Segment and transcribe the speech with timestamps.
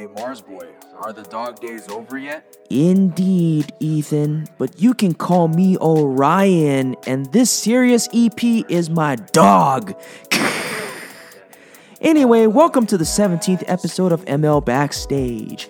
[0.00, 0.66] Hey Mars Boy,
[0.98, 2.56] are the dog days over yet?
[2.70, 9.94] Indeed, Ethan, but you can call me Orion, and this Sirius EP is my dog.
[12.00, 15.68] anyway, welcome to the 17th episode of ML Backstage.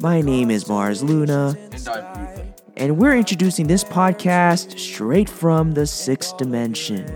[0.00, 2.54] My name is Mars Luna, And I'm Ethan.
[2.78, 7.14] and we're introducing this podcast straight from the sixth dimension.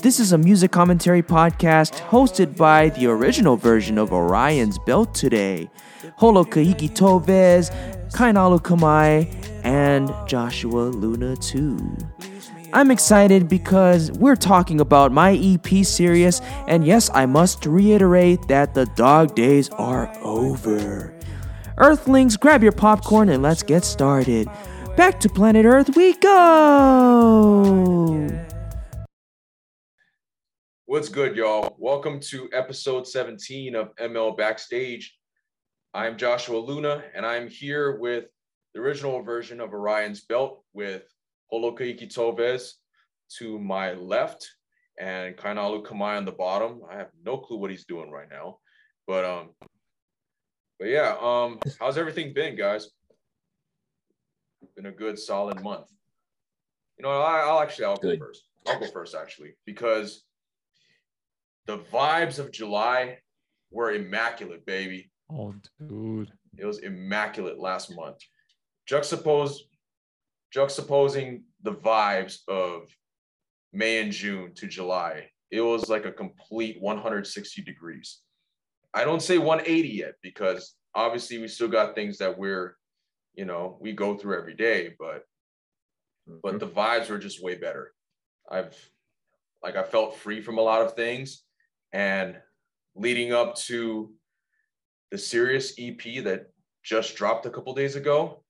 [0.00, 5.70] This is a music commentary podcast hosted by the original version of Orion's Belt today,
[6.16, 7.70] Holo Kaiki Tovez,
[8.12, 9.32] Kainalu Kamai,
[9.64, 11.96] and Joshua Luna 2.
[12.72, 18.74] I'm excited because we're talking about my EP series, and yes, I must reiterate that
[18.74, 21.14] the dog days are over.
[21.78, 24.48] Earthlings, grab your popcorn and let's get started.
[24.96, 27.64] Back to planet Earth we go!
[30.86, 31.74] What's good, y'all?
[31.78, 35.16] Welcome to episode 17 of ML Backstage.
[35.94, 38.24] I'm Joshua Luna, and I'm here with
[38.74, 41.04] the original version of Orion's Belt with
[41.52, 42.72] Holokaiki Tovez
[43.38, 44.50] to my left
[44.98, 46.80] and Kainalu Kamai on the bottom.
[46.90, 48.58] I have no clue what he's doing right now.
[49.06, 49.50] But um,
[50.80, 52.90] but yeah, um, how's everything been, guys?
[54.74, 55.86] Been a good solid month.
[56.98, 58.18] You know, I, I'll actually I'll Good.
[58.18, 58.42] go first.
[58.66, 60.24] I'll go first actually because
[61.66, 63.18] the vibes of July
[63.70, 65.12] were immaculate, baby.
[65.30, 66.32] Oh, dude.
[66.56, 68.18] It was immaculate last month.
[68.90, 69.56] Juxtapose,
[70.54, 72.88] juxtaposing the vibes of
[73.72, 78.20] May and June to July, it was like a complete 160 degrees.
[78.92, 82.76] I don't say 180 yet because obviously we still got things that we're,
[83.34, 85.24] you know, we go through every day, but
[86.42, 86.58] but mm-hmm.
[86.58, 87.92] the vibes were just way better.
[88.50, 88.76] I've
[89.62, 91.42] like I felt free from a lot of things
[91.92, 92.36] and
[92.94, 94.12] leading up to
[95.14, 96.46] the Sirius EP that
[96.82, 98.42] just dropped a couple days ago,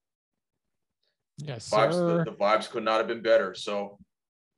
[1.36, 2.24] Yes, vibes sir.
[2.24, 3.54] the, the vibes could not have been better.
[3.54, 3.98] So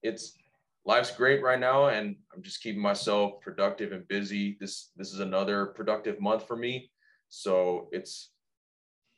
[0.05, 0.39] it's
[0.84, 4.56] life's great right now and I'm just keeping myself productive and busy.
[4.61, 6.93] This this is another productive month for me.
[7.28, 8.31] So it's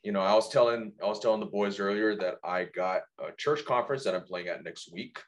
[0.01, 3.31] you know, I was telling I was telling the boys earlier that I got a
[3.37, 5.19] church conference that I'm playing at next week.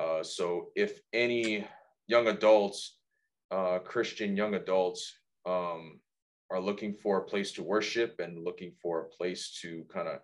[0.00, 1.66] Uh, so if any
[2.06, 2.96] young adults,
[3.50, 5.12] uh, Christian young adults,
[5.44, 6.00] um,
[6.50, 10.18] are looking for a place to worship and looking for a place to kind of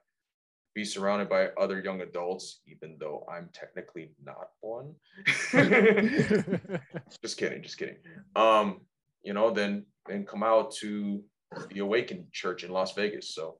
[0.74, 4.94] be surrounded by other young adults, even though I'm technically not one.
[7.22, 7.96] just kidding, just kidding.
[8.36, 8.80] Um,
[9.22, 11.22] you know, then then come out to
[11.70, 13.34] the Awakened Church in Las Vegas.
[13.34, 13.58] So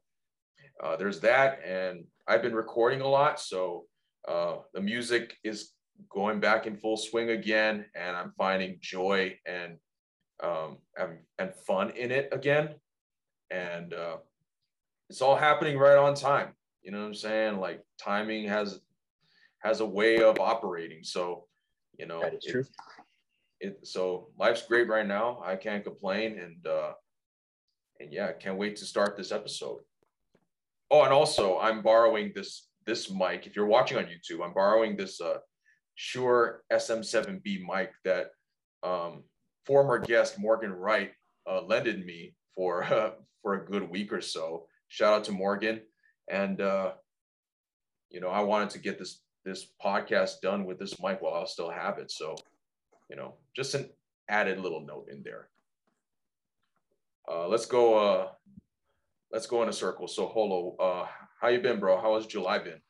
[0.82, 3.86] uh, there's that, and I've been recording a lot, so
[4.28, 5.72] uh, the music is
[6.08, 9.76] going back in full swing again, and I'm finding joy and
[10.42, 12.70] um, and, and fun in it again,
[13.50, 14.16] and uh,
[15.08, 16.54] it's all happening right on time.
[16.82, 17.58] You know what I'm saying?
[17.58, 18.80] Like timing has
[19.62, 21.04] has a way of operating.
[21.04, 21.46] So,
[21.98, 22.64] you know, That is it- true.
[23.62, 25.42] It, so life's great right now.
[25.44, 26.92] I can't complain, and uh,
[28.00, 29.80] and yeah, can't wait to start this episode.
[30.90, 33.46] Oh, and also I'm borrowing this this mic.
[33.46, 35.38] If you're watching on YouTube, I'm borrowing this uh,
[35.94, 38.30] Shure SM7B mic that
[38.82, 39.24] um,
[39.70, 41.12] former guest Morgan Wright
[41.48, 44.66] uh, lended me for uh, for a good week or so.
[44.88, 45.80] Shout out to Morgan,
[46.28, 46.92] and uh,
[48.10, 51.44] you know I wanted to get this this podcast done with this mic while I
[51.44, 52.10] still have it.
[52.10, 52.34] So
[53.08, 53.88] you know, just an
[54.28, 55.48] added little note in there.
[57.30, 57.94] Uh, let's go.
[57.94, 58.28] Uh,
[59.30, 60.08] let's go in a circle.
[60.08, 61.06] So, Holo, uh,
[61.40, 62.00] how you been, bro?
[62.00, 62.80] How has July been?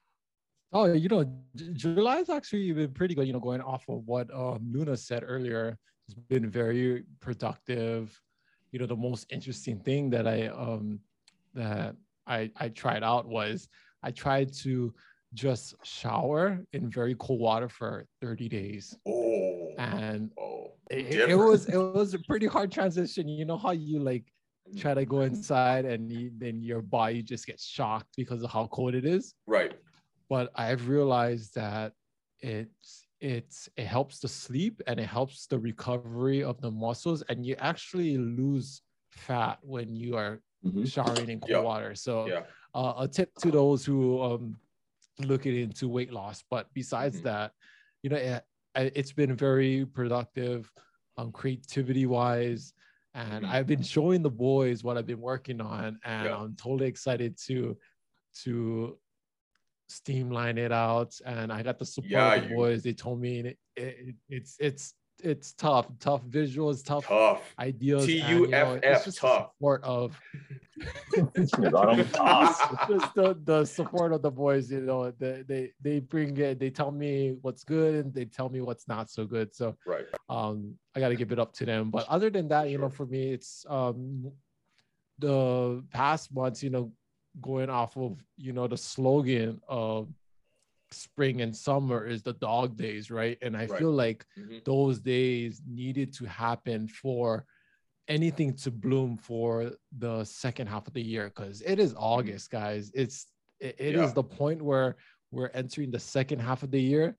[0.72, 1.24] Oh, you know,
[1.56, 3.26] J- July's actually been pretty good.
[3.26, 5.76] You know, going off of what um, Luna said earlier,
[6.10, 8.20] it's been very productive.
[8.72, 11.00] You know, the most interesting thing that I um
[11.54, 13.68] that I I tried out was
[14.02, 14.92] I tried to
[15.34, 21.68] just shower in very cold water for 30 days, Oh, and oh, it, it was
[21.68, 23.28] it was a pretty hard transition.
[23.28, 24.24] You know how you like
[24.76, 28.66] try to go inside and you, then your body just gets shocked because of how
[28.68, 29.34] cold it is.
[29.46, 29.74] right.
[30.28, 31.92] But I've realized that
[32.40, 37.44] it's it's it helps the sleep and it helps the recovery of the muscles, and
[37.46, 40.42] you actually lose fat when you are
[40.84, 41.62] showering in cold Yeah.
[41.62, 41.94] water.
[41.94, 42.46] So Yeah.
[42.74, 44.60] uh, a tip to those who um
[45.18, 46.42] looking into weight loss.
[46.48, 47.22] But besides Mhm.
[47.22, 47.52] that,
[48.02, 48.44] you know, it,
[48.74, 50.72] it's been very productive,
[51.16, 52.72] um, creativity wise.
[53.14, 53.46] And Mhm.
[53.46, 56.34] I've been showing the boys what I've been working on, and Yeah.
[56.34, 57.76] I'm totally excited to
[58.42, 58.98] to
[59.90, 61.14] streamline it out.
[61.26, 62.82] And I got the support Yeah, of the you- boys.
[62.82, 67.54] They told me it, it, it's it's it's tough, tough visuals, tough, Tough.
[67.58, 68.04] ideas.
[68.04, 69.50] and, you know, T-U-F-F, it's just the tough.
[69.52, 70.18] support of
[71.34, 71.52] it's
[72.88, 74.70] just the, the support of the boys.
[74.72, 76.58] You know, they they they bring it.
[76.58, 79.54] They tell me what's good and they tell me what's not so good.
[79.54, 80.06] So Right.
[80.28, 82.88] um i got to give it up to them but other than that you know
[82.88, 84.30] for me it's um
[85.18, 86.92] the past months you know
[87.40, 90.08] going off of you know the slogan of
[90.92, 93.78] spring and summer is the dog days right and i Right.
[93.78, 94.64] feel like Mhm.
[94.64, 97.46] those days needed to happen for
[98.08, 102.90] anything to bloom for the second half of the year because it is august guys
[102.94, 103.26] it's
[103.60, 104.14] it, it is Yeah.
[104.14, 104.96] the point where
[105.30, 107.16] we're entering the second half of the year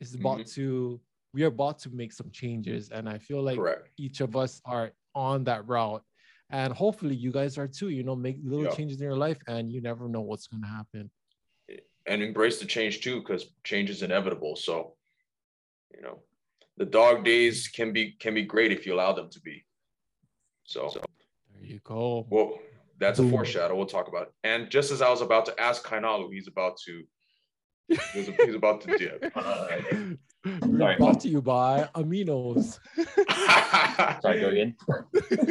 [0.00, 1.00] it's about to
[1.32, 3.88] we are about to make some changes and i feel like Correct.
[3.96, 6.04] each of us are on that route
[6.50, 8.74] and hopefully you guys are too you know make little Yeah.
[8.74, 11.10] changes in your life and you never know what's going to happen.
[12.06, 14.56] And embrace the change too because change is inevitable.
[14.56, 14.96] So
[15.94, 16.22] you know
[16.76, 19.64] the dog days can be can be great if you allow them to be.
[20.64, 22.26] So there you go.
[22.28, 22.58] well
[22.98, 23.74] that's a foreshadow.
[23.76, 24.32] We'll talk about it.
[24.44, 27.02] and just as i was about to ask kainalu he's about to
[27.88, 29.32] he's, he's about to dip
[30.44, 30.96] We're Sorry.
[30.96, 32.78] brought to you by aminos
[34.22, 34.76] Sorry, go again.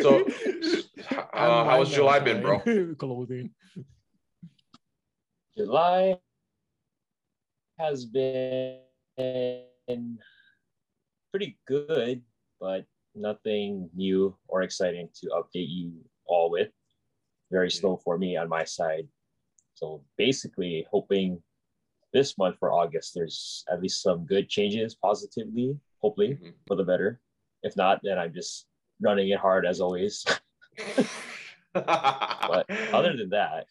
[0.02, 0.24] so
[1.34, 2.60] uh, how was july been bro
[2.96, 3.50] clothing
[5.56, 6.18] July
[7.78, 8.80] has been
[11.32, 12.22] pretty good,
[12.60, 15.94] but nothing new or exciting to update you
[16.26, 16.70] all with.
[17.52, 19.08] Very slow for me on my side.
[19.76, 21.42] So basically, hoping
[22.14, 26.54] this month for August, there's at least some good changes positively, hopefully Mhm.
[26.68, 27.20] for the better.
[27.64, 28.68] If not, then I'm just
[29.02, 30.24] running it hard as always.
[31.74, 33.66] but other than that,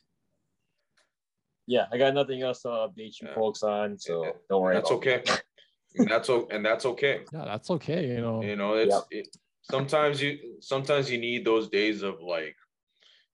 [1.66, 3.34] yeah, I got nothing else to update you Yeah.
[3.34, 4.32] folks on, so Yeah.
[4.50, 4.74] don't worry.
[4.74, 5.22] that's about okay
[5.94, 9.28] and that's o- and that's okay yeah that's okay you know you know it's it,
[9.60, 12.56] sometimes you sometimes you need those days of like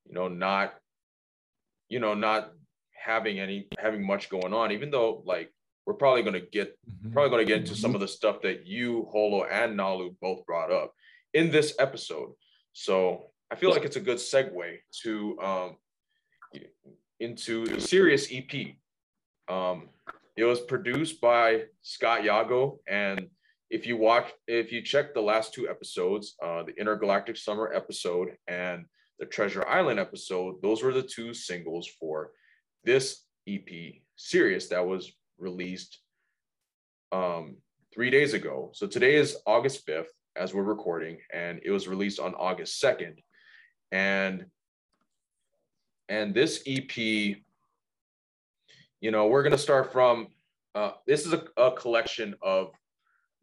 [0.07, 0.75] you know not
[1.89, 2.53] you know not
[3.03, 5.53] having any having much going on even though like
[5.87, 7.13] we're probably going to get Mhm.
[7.13, 10.45] probably going to get into some of the stuff that you holo and nalu both
[10.47, 10.93] brought up
[11.35, 12.33] in this episode.
[12.73, 15.77] So i feel like it's a good segue to um
[17.21, 18.53] into the Sirius ep
[19.49, 19.89] um
[20.37, 23.29] it was produced by scott yago and
[23.71, 28.29] if you watch if you check the last two episodes uh the intergalactic summer episode
[28.47, 28.85] and
[29.19, 32.31] the treasure island episode those were the two singles for
[32.85, 33.69] this ep
[34.17, 36.01] series that was released
[37.13, 37.57] um
[37.95, 38.71] three days ago.
[38.75, 43.17] So today is august 5th as we're recording and it was released on august 2nd
[43.91, 44.47] and
[46.09, 46.97] and this ep
[49.01, 50.29] you know we're to start from
[50.75, 52.73] uh, this is a, a collection of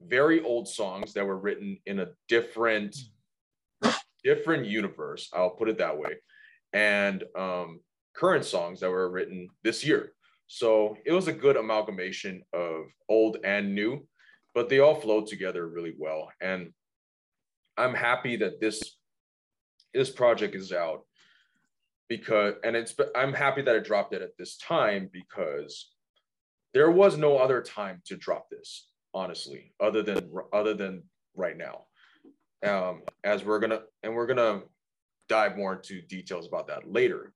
[0.02, 2.96] very old songs that were written in a different
[4.24, 6.16] different universe i'll put it that way.
[6.74, 7.80] And um,
[8.16, 10.14] current songs that were written this year.
[10.48, 14.08] So it was a good amalgamation of old and new
[14.56, 16.32] but they all flowed together really well.
[16.42, 16.74] And
[17.78, 18.96] i'm happy that this
[19.94, 21.02] this project is out
[22.08, 25.92] because and it's i'm happy that I dropped it at this time because
[26.74, 31.04] there was no other time to drop this honestly other than other than
[31.36, 31.82] right now.
[32.66, 34.62] Um as we're gonna and we're gonna
[35.28, 37.34] dive more into details about that later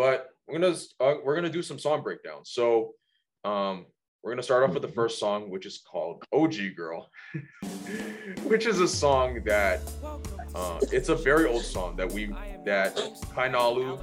[0.00, 2.94] but we're gonna uh, we're gonna do some song breakdowns so
[3.44, 3.84] um
[4.22, 7.10] we're gonna start off with the first song which is called og girl
[8.44, 9.78] which is a song that
[10.54, 12.96] uh, it's a very old song that we that
[13.36, 14.00] kainalu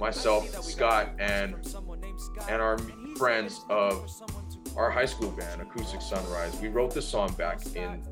[0.00, 1.54] myself scott and
[2.48, 2.76] and our
[3.16, 4.10] friends of
[4.76, 6.60] our high school band, Acoustic Sunrise.
[6.60, 8.02] We wrote this song back in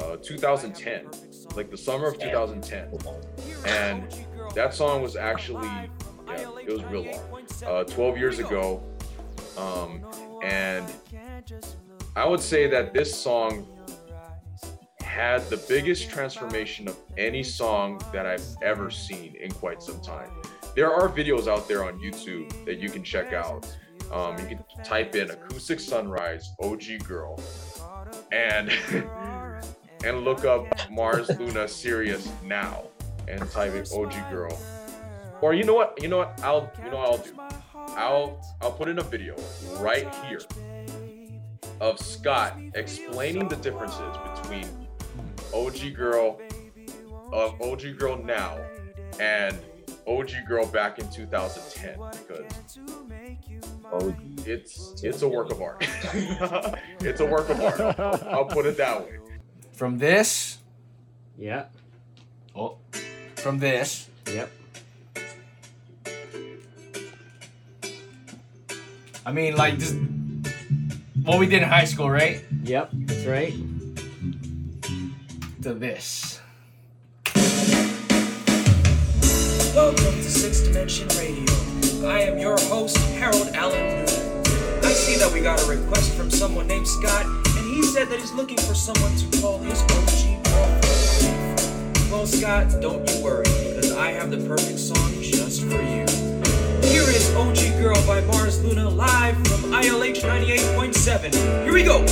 [0.00, 1.08] uh, 2010,
[1.56, 2.88] like the summer of 2010.
[3.66, 5.90] And that song was actually,
[6.68, 8.82] it was real long, uh, 12 years ago.
[9.56, 10.04] Um,
[10.44, 10.84] and
[12.14, 13.66] I would say that this song
[15.00, 20.30] had the biggest transformation of any song that I've ever seen in quite some time.
[20.76, 23.66] There are videos out there on YouTube that you can check out.
[24.12, 27.40] Um, you can type in acoustic sunrise OG girl
[28.30, 28.70] and
[30.04, 32.84] and look up Mars Luna Sirius now
[33.26, 34.56] and type in OG girl.
[35.40, 35.98] Or you know what?
[36.02, 36.40] You know what?
[36.42, 37.32] I'll you know what I'll do.
[37.96, 39.34] I'll I'll put in a video
[39.78, 40.40] right here
[41.80, 44.66] of Scott explaining the differences between
[45.54, 46.40] OG girl
[47.32, 48.58] of OG girl now
[49.20, 49.56] and
[50.06, 52.78] OG girl back in 2010 because
[53.90, 54.14] Oh,
[54.44, 55.76] it's it's a work of art.
[57.00, 57.80] it's a work of art.
[57.98, 59.18] I'll, I'll put it that way.
[59.72, 60.58] from this,
[61.38, 61.66] Yeah.
[62.54, 62.76] Oh.
[63.36, 64.08] from this.
[64.26, 64.50] Yep.
[69.28, 69.94] I mean, like just
[71.22, 72.42] what we did in high school, right?
[72.62, 72.88] Yep.
[72.94, 73.52] That's right.
[75.60, 76.40] To this.
[79.74, 81.44] Welcome to Sixth Dimension Radio.
[82.08, 84.86] I am your host, Harold Allen Newman.
[84.86, 88.18] I see that we got a request from someone named Scott, and he said that
[88.18, 92.10] he's looking for someone to call his OG girlfriend.
[92.10, 96.07] Well, Scott, don't you worry, because I have the perfect song just for you.
[97.08, 101.32] Here is OG Girl by Mars Luna live from ILH 98.7.
[101.64, 102.04] Here we go.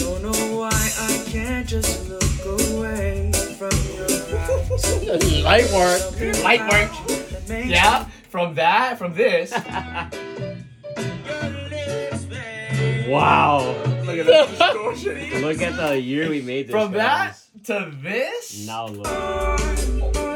[0.00, 2.22] Don't know why I can't just look
[2.62, 5.42] away from your eyes.
[5.44, 6.00] Light work.
[6.42, 6.90] Light work.
[7.46, 8.06] Yeah.
[8.30, 9.52] From that, from this.
[13.06, 13.66] wow.
[14.06, 15.42] Look at that distortion.
[15.42, 16.72] Look at the year we made this.
[16.72, 18.66] From that to this.
[18.66, 19.06] Now look.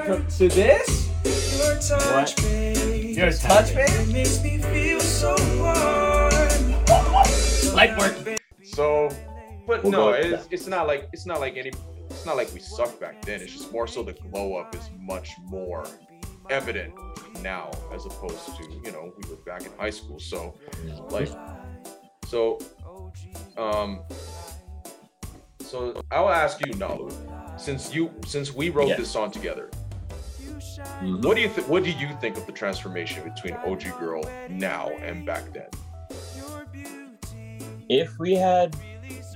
[0.05, 1.09] From- to this.
[1.59, 2.78] Your touch, What?
[3.19, 3.33] Babe.
[3.33, 6.85] Your touch, It makes me feel so warm.
[7.75, 8.39] Light work.
[8.65, 9.09] So,
[9.67, 11.73] but We'll no, it's, it's not like it's not like any
[12.11, 13.41] it's not like we sucked back then.
[13.41, 15.85] It's just more so the glow up is much more
[16.51, 16.95] evident
[17.43, 20.19] now as opposed to you know we were back in high school.
[20.19, 20.55] So
[21.11, 21.29] like
[22.27, 22.59] so
[23.57, 24.01] um
[25.61, 27.13] so I'll ask you Nalu
[27.61, 28.97] since you since we wrote Yeah.
[28.97, 29.71] this song together.
[30.59, 34.23] Mm, what do you th- what do you think of the transformation between OG Girl
[34.49, 35.69] now and back then
[37.89, 38.77] If we had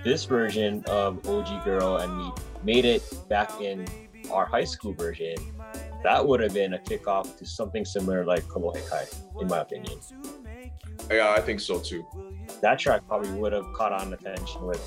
[0.04, 2.32] this version of OG Girl and we
[2.64, 3.86] made it back in
[4.30, 5.36] our high school version,
[6.02, 9.06] that would have been a kickoff to something similar like Kolohe Kai,
[9.40, 9.98] in my opinion.
[11.10, 12.04] yeah I think so too
[12.60, 14.82] That track probably would have caught on attention with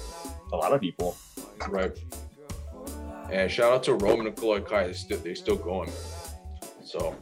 [0.53, 1.15] a lot of people.
[1.69, 1.97] Right.
[3.31, 4.87] And shout out to Roman and Kolohe Kai.
[4.87, 5.89] They still they still going.
[6.85, 7.15] So,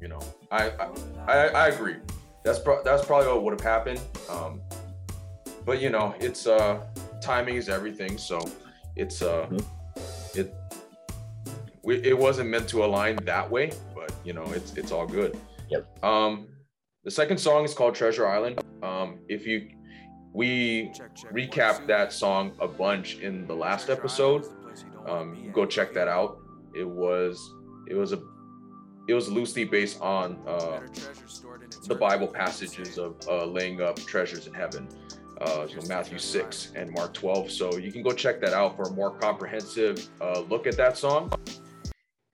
[0.00, 0.20] you know,
[0.50, 0.88] I I,
[1.26, 1.96] I, I agree.
[2.44, 4.00] That's pro- that's probably what would have happened.
[4.30, 4.60] Um,
[5.64, 6.84] but you know, it's uh
[7.20, 8.16] timing is everything.
[8.18, 8.40] So
[8.96, 9.64] it's uh Mhm.
[10.36, 10.54] it
[11.82, 15.38] we, it wasn't meant to align that way, but you know, it's it's all good.
[15.70, 16.04] Yep.
[16.04, 16.48] Um,
[17.04, 18.60] the second song is called Treasure Island.
[18.82, 19.70] Um, if you
[20.32, 20.90] we
[21.32, 24.46] recapped that song a bunch in the last episode.
[25.06, 26.38] Um, go check that out.
[26.74, 27.38] It was
[27.88, 28.20] it was a
[29.06, 30.80] it was loosely based on uh,
[31.86, 34.88] the Bible passages of uh, laying up treasures in heaven,
[35.40, 37.50] uh, know, Matthew six and Mark twelve.
[37.50, 40.96] So you can go check that out for a more comprehensive uh, look at that
[40.96, 41.32] song.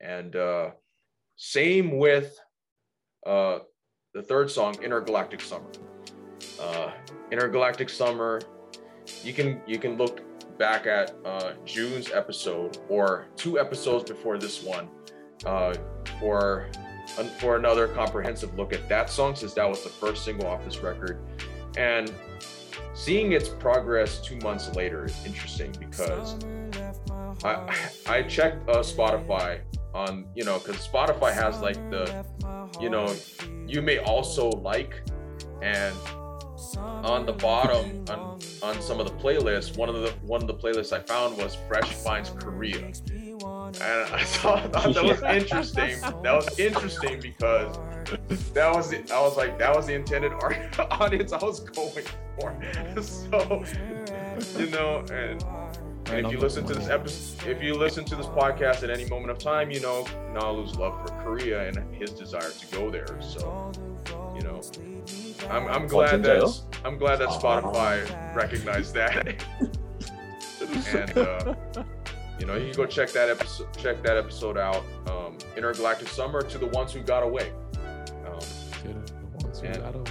[0.00, 0.70] And uh,
[1.36, 2.38] same with
[3.26, 3.60] uh,
[4.14, 5.70] the third song, Intergalactic Summer.
[7.32, 8.40] Intergalactic Summer,
[9.24, 10.22] you can you can look
[10.58, 11.14] back at
[11.64, 14.88] June's episode or two episodes before this one
[15.44, 15.74] uh,
[16.18, 16.68] for
[17.38, 20.78] for another comprehensive look at that song since that was the first single off this
[20.78, 21.20] record.
[21.76, 22.12] And
[22.94, 26.36] seeing its progress two months later is interesting because
[27.44, 27.74] I
[28.06, 29.60] I checked uh, Spotify
[29.94, 32.24] on you know because Spotify has like the
[32.80, 33.12] you know
[33.66, 35.02] you may also like
[35.62, 35.94] and
[36.76, 40.54] on the bottom on, on some of the playlists one of the one of the
[40.54, 42.92] playlists i found was fresh finds korea.
[43.80, 46.00] And i thought, thought that was interesting.
[46.00, 47.78] That was interesting because
[48.52, 50.32] that was the, i was like that was the intended
[50.90, 52.04] audience i was going
[52.38, 52.54] for.
[53.02, 53.64] So
[54.58, 55.44] you know and
[56.06, 59.04] and if you listen to this episode, if you listen to this podcast at any
[59.06, 63.20] moment of time, you know Nalu's love for Korea and his desire to go there.
[63.20, 63.70] So,
[64.34, 64.60] you know,
[65.48, 69.44] I'm, I'm glad that I'm glad that Spotify recognized that.
[70.94, 71.54] and uh,
[72.38, 74.82] you know, you can go check that episode check that episode out.
[75.06, 77.52] Um, Intergalactic Summer to the ones who got away.
[78.26, 80.08] Um, To the ones who And-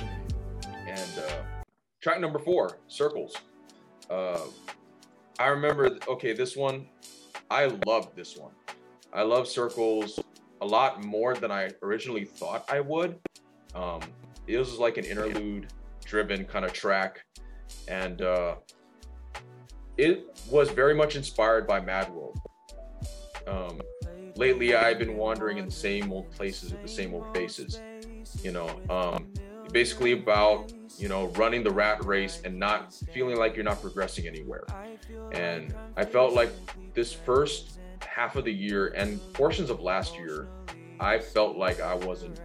[0.88, 1.62] and uh,
[2.02, 3.36] track number four, Circles.
[4.10, 4.40] Uh,
[5.40, 6.86] I remember, okay, this one,
[7.50, 8.52] I loved this one.
[9.14, 10.20] I love Circles
[10.60, 13.18] a lot more than I originally thought I would.
[13.74, 14.02] Um,
[14.48, 15.68] it was like an interlude
[16.04, 17.24] driven kind of track.
[17.88, 18.56] And uh,
[19.98, 22.38] it was very much inspired by Mad World.
[23.48, 23.80] Um,
[24.36, 27.80] lately, I've been wandering in the same old places with the same old faces.
[28.44, 29.32] You know, um,
[29.72, 34.28] basically about you know running the rat race and not feeling like you're not progressing
[34.28, 34.66] anywhere.
[35.32, 36.52] And i felt like
[36.94, 40.48] this first half of the year and portions of last year
[41.00, 42.40] i felt like i wasn't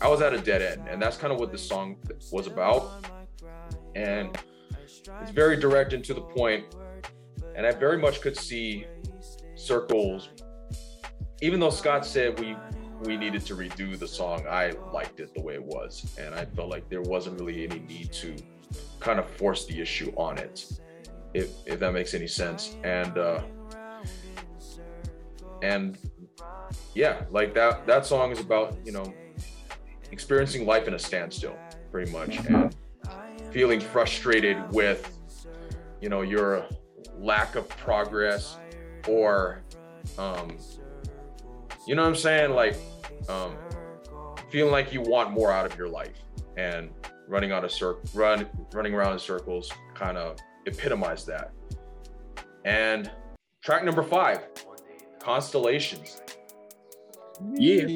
[0.00, 0.88] i was at a dead end.
[0.88, 1.96] And that's kind of what this song
[2.32, 3.04] was about.
[3.94, 4.36] And
[5.20, 6.64] it's very direct and to the point.
[7.54, 8.86] And I very much could see
[9.54, 10.28] circles.
[11.42, 12.56] Even though Scott said we
[13.02, 16.44] we needed to redo the song, I liked it the way it was, and I
[16.44, 18.34] felt like there wasn't really any need to
[19.00, 20.80] kind of force the issue on it,
[21.34, 22.76] if if that makes any sense.
[22.82, 23.42] And uh,
[25.62, 25.98] and
[26.94, 29.14] yeah, like that that song is about you know
[30.10, 31.56] experiencing life in a standstill,
[31.90, 32.74] pretty much, and
[33.52, 35.16] feeling frustrated with
[36.00, 36.66] you know your
[37.18, 38.58] lack of progress
[39.06, 39.62] or
[40.18, 40.56] um
[41.88, 42.50] you know what i'm saying?
[42.52, 42.76] Like
[43.28, 43.56] um
[44.50, 46.22] feeling like you want more out of your life
[46.56, 46.90] and
[47.26, 51.52] running out of circle run running around in circles kind of epitomize that.
[52.64, 53.10] And
[53.62, 54.40] track number five
[55.18, 56.20] constellations.
[57.54, 57.86] Yeah.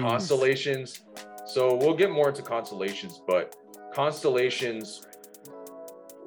[0.00, 1.00] constellations.
[1.46, 3.56] So we'll get more into constellations but
[3.92, 5.06] constellations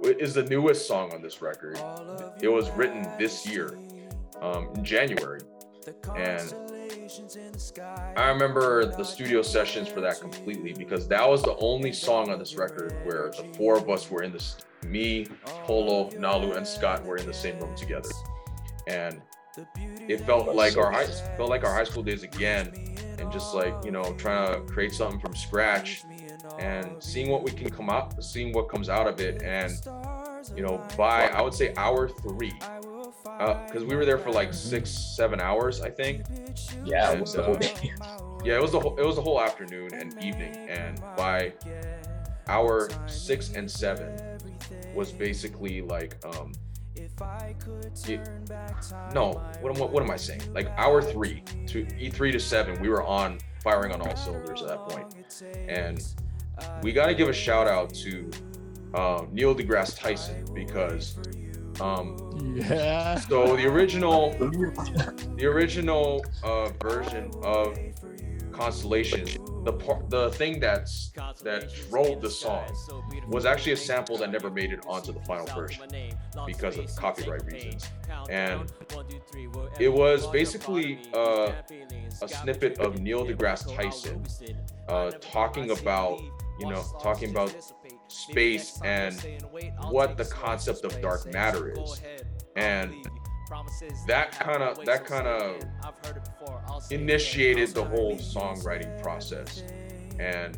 [0.03, 1.79] is the newest song on this record.
[2.41, 3.77] It was written this year
[4.41, 5.41] um, in january.
[6.15, 6.53] And
[8.17, 12.39] i remember the studio sessions for that completely because that was the only song on
[12.39, 17.03] this record where the four of us were in this me holo nalu and scott
[17.05, 18.09] were in the same room together.
[18.87, 19.21] And
[20.07, 22.71] it felt like our high felt like our high school days again
[23.19, 26.03] and just like you know trying to create something from scratch
[26.59, 29.73] and seeing what we can come out seeing what comes out of it and
[30.55, 32.53] you know by i would say hour three
[33.37, 36.23] because we were there for like six seven hours i think.
[36.85, 37.93] Yeah, And, the whole uh, day.
[38.43, 40.55] yeah it was the whole it was the whole afternoon and evening.
[40.69, 41.53] And by
[42.47, 44.15] hour six and seven
[44.95, 46.51] was basically like um
[48.07, 48.23] yeah,
[49.13, 50.41] no what am, what am i saying?
[50.53, 54.69] Like hour three to e3 to seven we were on firing on all cylinders at
[54.69, 55.15] that point.
[55.67, 56.03] And
[56.81, 58.31] we got to give a shout out to
[58.95, 61.17] um, neil degrasse tyson because
[61.81, 62.17] um,
[62.55, 63.19] Yeah.
[63.19, 64.31] so the original,
[65.35, 67.77] the original uh, version of
[68.51, 69.25] Constellation,
[69.65, 71.11] the part, the thing that's
[71.43, 72.65] that drove the song
[73.27, 75.83] was actually a sample that never made it onto the final version
[76.47, 77.87] because of copyright reasons,
[78.29, 78.71] and
[79.79, 81.51] it was basically uh,
[82.23, 84.23] a snippet of Neil deGrasse Tyson
[84.89, 86.19] uh, talking about,
[86.59, 87.53] you know, talking about
[88.07, 89.15] space and
[89.89, 92.01] what the concept of dark matter is,
[92.55, 92.93] and
[94.07, 95.61] that kind of that kind of
[96.91, 99.63] initiated the whole songwriting process,
[100.19, 100.57] and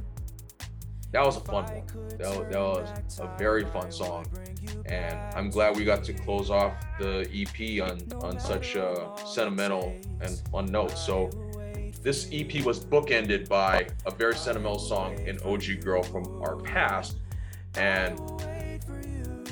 [1.11, 1.83] that was a fun one.
[2.17, 4.25] That was, that was a very fun song,
[4.85, 9.95] and I'm glad we got to close off the EP on on such a sentimental
[10.21, 10.97] and fun note.
[10.97, 11.29] So
[12.01, 17.17] this EP was bookended by a very sentimental song in OG Girl from our past
[17.79, 18.19] and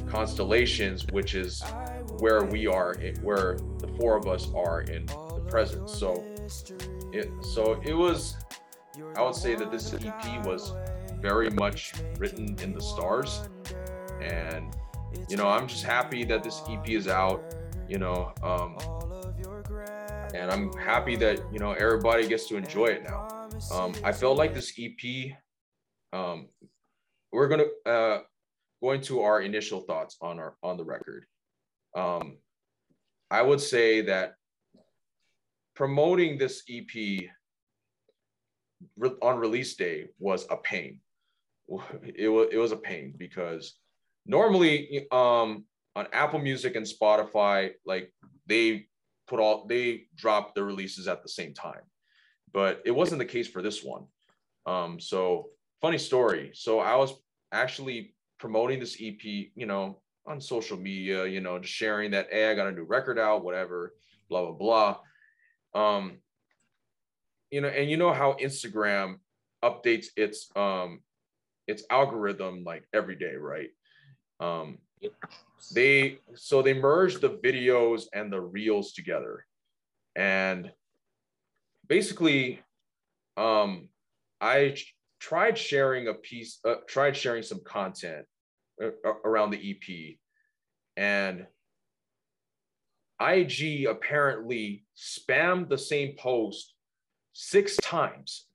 [0.08, 1.62] Constellations, which is
[2.20, 5.90] where we are, where the four of us are in the present.
[5.90, 6.24] So
[7.12, 8.38] it so it was
[9.16, 10.74] I would say that this EP was
[11.20, 13.50] very much written in the stars.
[14.22, 14.74] And
[15.30, 17.54] you know, I'm just happy that this EP is out,
[17.90, 18.78] you know, um
[20.34, 23.50] and I'm happy that you know everybody gets to enjoy it now.
[23.74, 25.32] Um, I felt like this EP.
[26.14, 26.48] Um,
[27.32, 28.20] we're gonna uh,
[28.82, 31.26] go into our initial thoughts on our on the record.
[31.96, 32.38] Um,
[33.30, 34.36] I would say that
[35.76, 37.30] promoting this EP
[38.98, 41.00] re- on release day was a pain.
[42.16, 43.76] It was it was a pain because
[44.26, 48.14] normally um, on Apple Music and Spotify, like
[48.48, 48.88] they
[49.28, 51.82] put all they drop the releases at the same time
[52.54, 54.06] but it wasn't the case for this one
[54.66, 55.50] um so
[55.82, 56.52] funny story.
[56.54, 57.14] So i was
[57.52, 62.52] actually promoting this ep you know on social media you know just sharing that hey
[62.52, 63.94] i got a new record out whatever
[64.30, 64.98] blah blah
[65.74, 65.82] blah.
[65.82, 66.18] Um
[67.50, 69.18] you know and you know how instagram
[69.64, 71.02] updates its um
[71.68, 73.70] its algorithm like every day right?
[74.40, 74.80] Um
[75.74, 79.46] they so they merged the videos and the reels together.
[80.16, 80.72] And
[81.88, 82.60] basically
[83.38, 83.90] um
[84.42, 84.76] i
[85.20, 88.26] tried sharing a piece uh, tried sharing some content
[88.84, 88.90] uh,
[89.26, 90.18] around the ep
[90.96, 91.46] and
[93.22, 96.74] ig apparently spammed the same post
[97.38, 98.46] six times.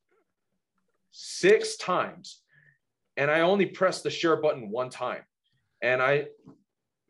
[1.12, 2.40] Six times.
[3.16, 5.22] And i only pressed the share button one time.
[5.82, 6.26] And i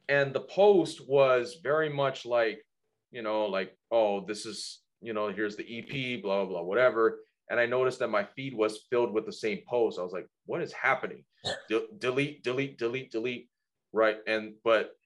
[0.09, 2.65] and the post was very much like
[3.11, 7.21] you know like oh this is you know here's the ep blah blah blah whatever
[7.53, 10.27] and i noticed that my feed was filled with the same post i was like
[10.47, 11.23] what is happening
[11.69, 13.49] De- delete delete delete delete
[13.93, 14.97] right and but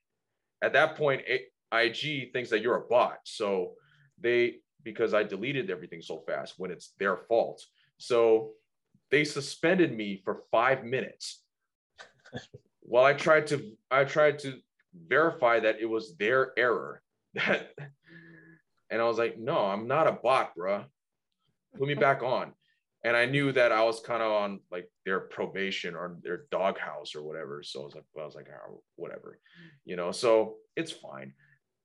[0.63, 3.19] at that point it, IG thinks that you're a bot.
[3.23, 3.73] So
[4.19, 7.63] they because I deleted everything so fast when it's their fault.
[7.97, 8.51] So
[9.11, 11.43] they suspended me for five minutes
[12.81, 14.59] while I tried to I tried to
[15.07, 17.01] verify that it was their error.
[17.33, 17.71] That
[18.89, 20.85] and I was like, no, I'm not a bot, bruh.
[21.77, 22.53] Put me back on.
[23.03, 27.15] And I knew that I was kind of on like their probation or their doghouse
[27.15, 27.61] or whatever.
[27.63, 29.39] So I was like, I was like, oh, whatever,
[29.85, 30.11] you know.
[30.11, 31.33] So it's fine.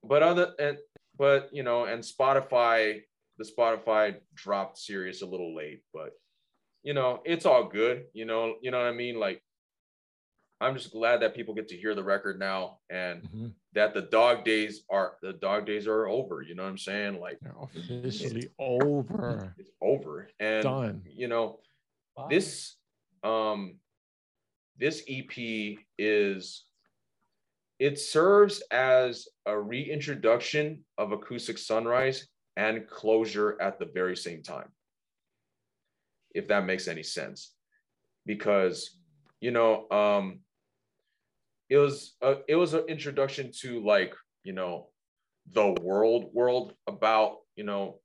[0.03, 0.77] But other and
[1.17, 3.01] but you know, and Spotify,
[3.37, 6.11] the Spotify dropped Sirius a little late, but
[6.83, 8.05] you know, it's all good.
[8.13, 9.19] You know, you know what I mean?
[9.19, 9.41] Like,
[10.63, 13.53] I'm just glad that people get to hear the record now and Mhm.
[13.73, 16.41] that the dog days are the dog days are over.
[16.41, 17.19] You know what I'm saying?
[17.19, 19.53] Like They're officially over.
[19.57, 20.29] it's over.
[20.39, 21.03] And Done.
[21.05, 21.59] you know,
[22.29, 22.77] this
[23.23, 23.79] um
[24.77, 25.37] this ep
[25.97, 26.65] is
[27.79, 34.71] it serves as a reintroduction of acoustic sunrise and closure at the very same time
[36.35, 37.53] if that makes any sense
[38.25, 38.97] because
[39.41, 40.39] you know um
[41.73, 44.89] it was a, it was an introduction to like you know
[45.53, 47.99] the world world about you know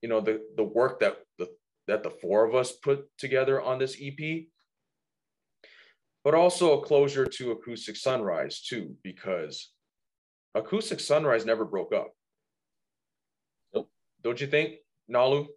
[0.00, 1.46] you know the the work that the
[1.88, 4.44] that the four of us put together on this EP,
[6.24, 9.72] but also a closure to Acoustic Sunrise too, because
[10.54, 12.08] Acoustic Sunrise never broke up.
[13.74, 13.90] Nope.
[14.22, 14.76] Don't you think,
[15.12, 15.48] Nalu?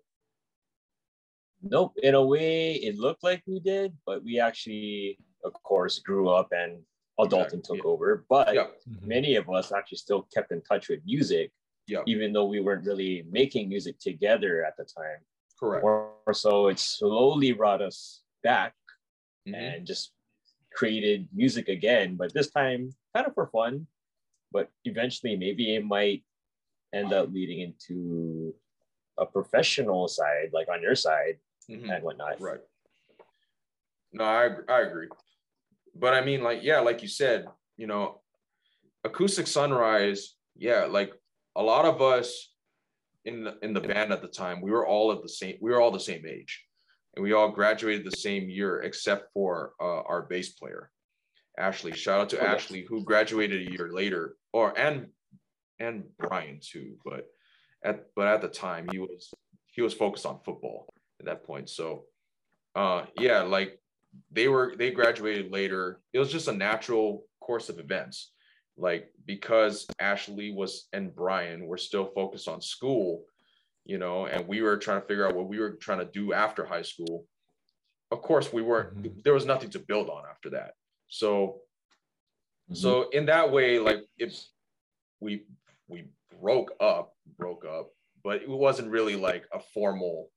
[1.62, 1.94] Nope.
[2.04, 6.50] In a way, it looked like we did, but we actually, of course, grew up
[6.52, 6.82] and
[7.20, 7.92] adulting Exactly, took yeah.
[7.92, 8.26] over.
[8.30, 8.68] But Yeah.
[8.90, 9.02] Mhm.
[9.04, 11.52] many of us actually still kept in touch with music,
[11.88, 15.26] Yeah, even though we weren't really making music together at the time.
[15.60, 15.84] correct.
[15.86, 18.76] Or, or so it slowly brought us back
[19.48, 19.54] Mhm.
[19.56, 20.14] and just
[20.74, 23.88] created music again, but this time kind of for fun.
[24.52, 26.24] But eventually, maybe it might
[26.94, 28.56] end up leading into
[29.18, 31.90] a professional side, like on your side Mhm.
[31.94, 32.42] and whatnot.
[32.42, 32.62] Right.
[34.12, 35.10] No, I I agree.
[35.96, 37.46] But I mean, like, yeah, like you said,
[37.78, 38.22] you know,
[39.04, 41.14] acoustic sunrise, yeah, like
[41.56, 42.54] a lot of us
[43.26, 45.72] in the in the band at the time, we were all at the same, we
[45.72, 46.64] were all the same age.
[47.16, 50.90] And we all graduated the same year, except for uh, our bass player,
[51.60, 51.92] Ashley.
[51.92, 52.54] Shout out to Oh, yeah.
[52.54, 55.08] Ashley, who graduated a year later, or and
[55.80, 56.96] and Brian too.
[57.06, 57.28] But
[57.84, 59.32] at but at the time, he was
[59.68, 61.70] he was focused on football at that point.
[61.70, 62.06] So
[62.76, 63.80] uh yeah like
[64.32, 66.00] they were they graduated later.
[66.14, 68.32] It was just a natural course of events.
[68.78, 73.24] Like because ashley was and brian were still focused on school
[73.86, 76.34] you know and we were trying to figure out what we were trying to do
[76.34, 77.26] after high school.
[78.12, 79.24] Of course we weren't Mhm.
[79.24, 80.74] there was nothing to build on after that.
[81.08, 81.62] So
[82.72, 82.76] Mhm.
[82.76, 84.34] so in that way like if
[85.20, 85.46] we
[85.88, 86.08] we
[86.42, 87.92] broke up broke up
[88.24, 90.32] but it wasn't really like a formal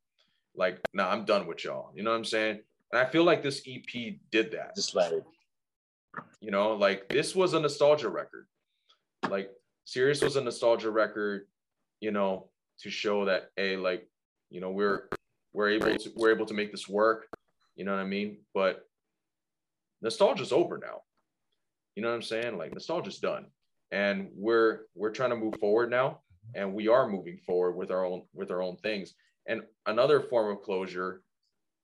[0.54, 1.90] like nah i'm done with y'all.
[1.94, 4.74] You know what i'm saying and i feel like this ep did that.
[4.74, 5.24] Just it.
[6.40, 8.46] you know like this was a nostalgia record.
[9.28, 9.50] Like
[9.84, 11.46] Sirius was a nostalgia record
[12.00, 12.48] you know
[12.80, 14.08] to show that a like
[14.50, 15.08] you know we're
[15.52, 17.26] we're able to we're able to make this work.
[17.74, 18.38] You know what i mean?
[18.54, 18.86] But
[20.00, 21.02] nostalgia's over now.
[21.94, 22.56] You know what i'm saying?
[22.56, 23.46] Like nostalgia's done.
[23.92, 26.20] And we're we're trying to move forward now
[26.54, 29.14] and we are moving forward with our own with our own things.
[29.46, 31.22] And another form of closure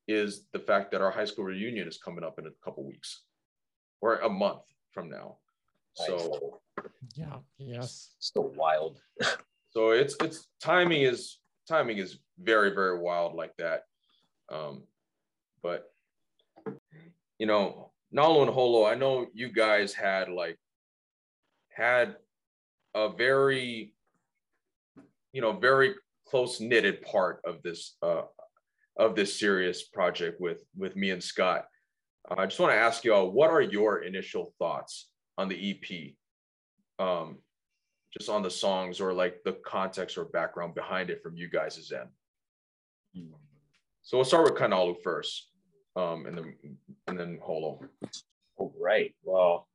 [0.08, 3.22] is the fact that our high school reunion is coming up in a couple weeks
[4.00, 4.62] or a month
[4.92, 5.36] from now
[5.94, 6.60] so
[7.14, 7.36] Yeah.
[7.58, 8.14] Yes.
[8.18, 9.00] still wild.
[9.70, 11.38] so it's it's timing is
[11.68, 13.84] timing is very very wild like that
[14.50, 14.82] um
[15.62, 15.92] but
[17.38, 20.58] you know Nalu and Holo I know you guys had like
[21.70, 22.16] had
[22.94, 23.94] a very
[25.32, 25.94] you know very
[26.26, 28.22] close knitted part of this uh
[28.96, 31.64] of this Sirius project with with me and Scott
[32.30, 36.14] I just want to ask you all what are your initial thoughts on the EP
[37.04, 37.38] um
[38.12, 41.92] just on the songs or like the context or background behind it from you guys'
[41.92, 42.08] end.
[44.02, 45.48] So we'll start with Kainalu first,
[45.96, 46.56] um, and then
[47.06, 47.80] and then Holo.
[48.56, 49.14] All right.
[49.22, 49.68] Well,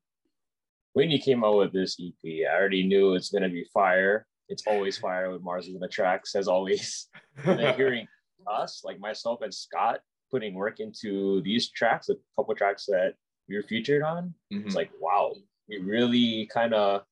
[0.94, 4.28] when you came out with this EP, I already knew it's gonna be fire.
[4.50, 7.08] It's always fire with Mars on the tracks, as always.
[7.46, 8.08] And then hearing
[8.50, 10.00] us, like myself and Scott,
[10.32, 13.14] putting work into these tracks, a couple tracks that
[13.48, 14.66] we were featured on, Mhm.
[14.66, 15.34] it's like wow,
[15.70, 17.04] we really kind of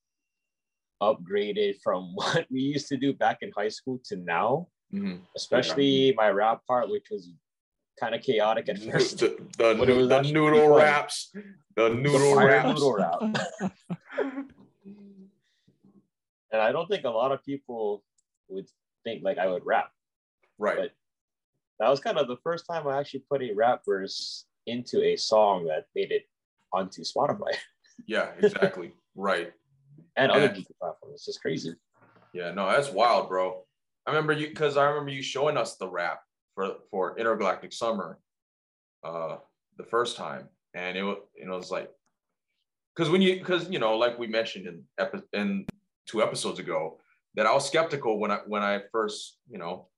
[1.02, 4.68] upgraded from what we used to do back in high school to now.
[4.94, 5.20] Mhm.
[5.36, 7.30] Especially my rap part, which was
[7.98, 9.18] kind of chaotic at first.
[9.18, 10.78] the, the, But it was the noodle fun.
[10.82, 11.32] raps,
[11.74, 12.68] the noodle Fire raps.
[12.68, 13.20] noodle rap.
[16.52, 18.04] and I don't think a lot of people
[18.48, 18.66] would
[19.04, 19.90] think like I would rap.
[20.58, 20.76] Right.
[20.78, 20.92] But
[21.78, 25.16] that was kind of the first time I actually put a rap verse into a
[25.16, 26.24] song that made it
[26.72, 27.54] onto Spotify
[28.06, 28.92] yeah, exactly.
[29.14, 29.52] right.
[30.16, 31.14] and other music platforms.
[31.14, 31.74] It's just crazy.
[32.32, 33.64] Yeah, no, that's wild, bro.
[34.06, 36.20] I remember you because I remember you showing us the rap
[36.54, 38.18] for for Intergalactic Summer,
[39.04, 39.36] uh,
[39.78, 41.90] the first time, and it was you know it was like,
[42.94, 45.66] because when you because you know like we mentioned in epi- in
[46.06, 46.98] two episodes ago
[47.34, 49.88] that I was skeptical when I when I first you know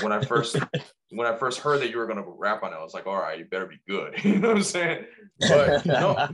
[0.00, 0.56] when I first
[1.10, 3.16] when I first heard that you were gonna rap on it, I was like, all
[3.16, 4.14] right, you better be good.
[4.24, 5.06] you know what I'm saying?
[5.48, 6.28] But no,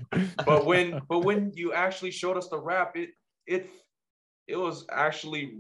[0.46, 3.10] but when but when you actually showed us the rap, it
[3.46, 3.68] it
[4.46, 5.58] it was actually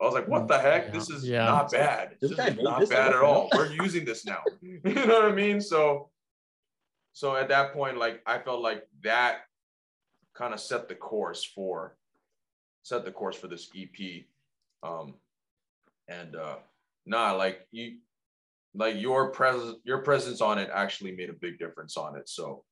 [0.00, 0.92] I was like, what the heck?
[0.92, 1.46] This is Yeah.
[1.46, 2.16] not bad.
[2.20, 3.50] This This, is not this bad at all.
[3.52, 4.42] We're using this now.
[4.62, 5.60] you know what I mean?
[5.60, 6.10] So
[7.12, 9.38] so at that point, like I felt like that
[10.34, 11.96] kind of set the course for
[12.82, 14.24] set the course for this EP.
[14.82, 15.14] Um
[16.06, 16.56] and uh
[17.08, 17.98] nah, like you
[18.74, 22.28] like your presence your presence on it actually made a big difference on it.
[22.28, 22.64] So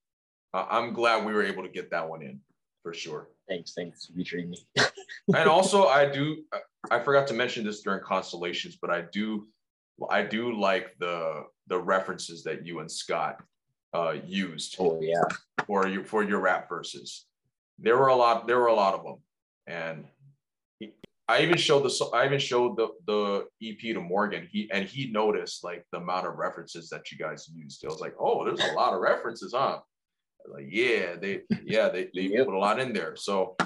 [0.55, 2.41] uh, I'm glad we were able to get that one in
[2.83, 3.29] for sure.
[3.49, 4.59] Thanks, thanks for featuring me.
[5.35, 6.37] and also I do
[6.91, 9.47] I forgot to mention this during constellations, but I do
[10.11, 13.43] I do like the the references that you and Scott
[13.95, 15.23] uh used oh yeah.
[15.67, 17.27] for you for your rap verses.
[17.79, 19.17] There were a lot there were a lot of them.
[19.67, 20.05] And
[21.29, 24.47] I even showed the I even showed the the EP to Morgan.
[24.51, 27.85] He and he noticed like the amount of references that you guys used.
[27.85, 29.81] I was like, "Oh, there's a lot of references, huh?"
[30.49, 32.47] Like, yeah, they yeah, they they Yep.
[32.47, 33.17] put a lot in there.
[33.17, 33.57] So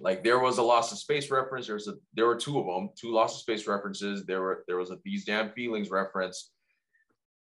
[0.00, 1.68] like there was a loss of space reference.
[1.68, 4.24] There's a there were two of them, two loss of space references.
[4.26, 6.50] There were there was a these damn feelings reference.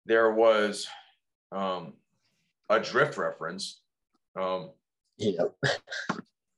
[0.04, 0.86] There was
[1.52, 1.94] um
[2.68, 3.80] a drift reference,
[4.38, 4.70] um,
[5.16, 5.56] Yep.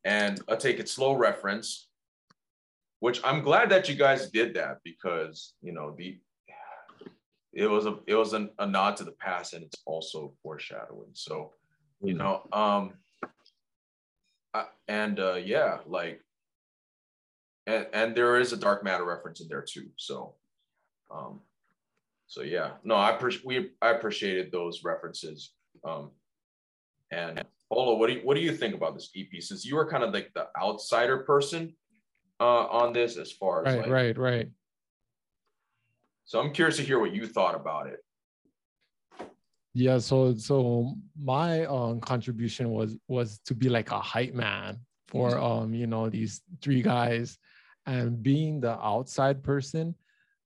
[0.04, 1.88] and a take it slow reference.
[3.02, 6.20] Which I'm glad that you guys did that because you know the
[7.52, 11.10] it was a it was an, a nod to the past and it's also foreshadowing.
[11.14, 11.50] So
[12.00, 12.92] you know um
[14.54, 16.20] I, and uh yeah like
[17.66, 20.36] and and there is a dark matter reference in there too so
[21.12, 21.40] um
[22.28, 22.70] so yeah.
[22.84, 25.50] No i appreciate we i appreciated those references
[25.84, 26.12] um
[27.10, 29.90] and Olo, what do you what do you think about this ep since you were
[29.90, 31.74] kind of like the outsider person
[32.42, 34.48] uh on this as far as Right, like right, right.
[36.24, 38.00] so i'm curious to hear what you thought about it
[39.74, 44.70] Yeah, so so my um contribution was was to be like a hype man
[45.08, 47.38] for um you know these three guys
[47.86, 49.94] and being the outside person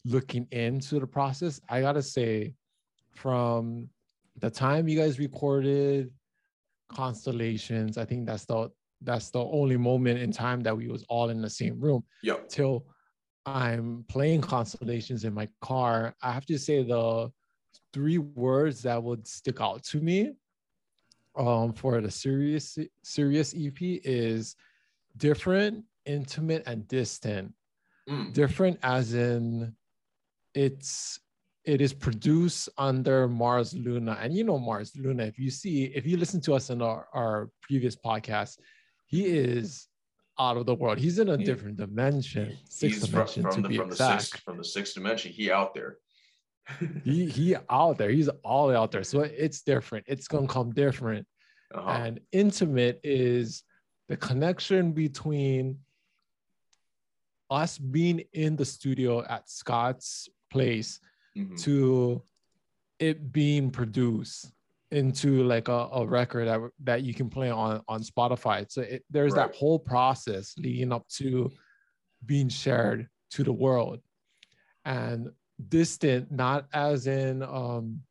[0.05, 1.61] looking into the process.
[1.69, 2.55] I got to say
[3.23, 3.89] from
[4.39, 6.11] the time you guys recorded
[6.89, 8.71] constellations, I think that's the
[9.03, 12.49] that's the only moment in time that we was all in the same room yep
[12.49, 12.87] till
[13.47, 17.31] I'm playing constellations in my car, I have to say the
[17.93, 20.33] three words that would stick out to me
[21.37, 24.57] um, for the Sirius Sirius EP is
[25.17, 27.55] different, intimate, and distant.
[28.11, 29.75] Mm, Different as in
[30.55, 31.21] it's
[31.65, 34.19] it is produced under Mars Luna.
[34.21, 37.09] And you know Mars Luna, if you see, if you listen to us in our,
[37.13, 38.59] our previous podcast,
[39.07, 39.89] he is
[40.39, 40.99] out of the world.
[40.99, 43.97] He's in a different dimension, sixth he's from, dimension from to the be from the
[43.97, 45.99] sixth from the sixth dimension he out there
[47.05, 48.11] he he out there.
[48.11, 49.05] He's all out there.
[49.05, 50.05] So it's different.
[50.09, 51.27] It's gonna come different.
[51.75, 51.89] uh-huh.
[51.91, 53.63] And intimate is
[54.09, 55.79] the connection between
[57.51, 61.01] us being in the studio at Scott's place
[61.37, 61.61] Mhm.
[61.63, 62.23] to
[62.99, 64.51] it being produced
[64.91, 68.71] into like a, a record that, that you can play on on Spotify.
[68.71, 69.49] So it, there's Right.
[69.49, 71.51] that whole process leading up to
[72.25, 74.01] being shared to the world.
[74.85, 75.31] And
[75.69, 78.03] distant, not as in um,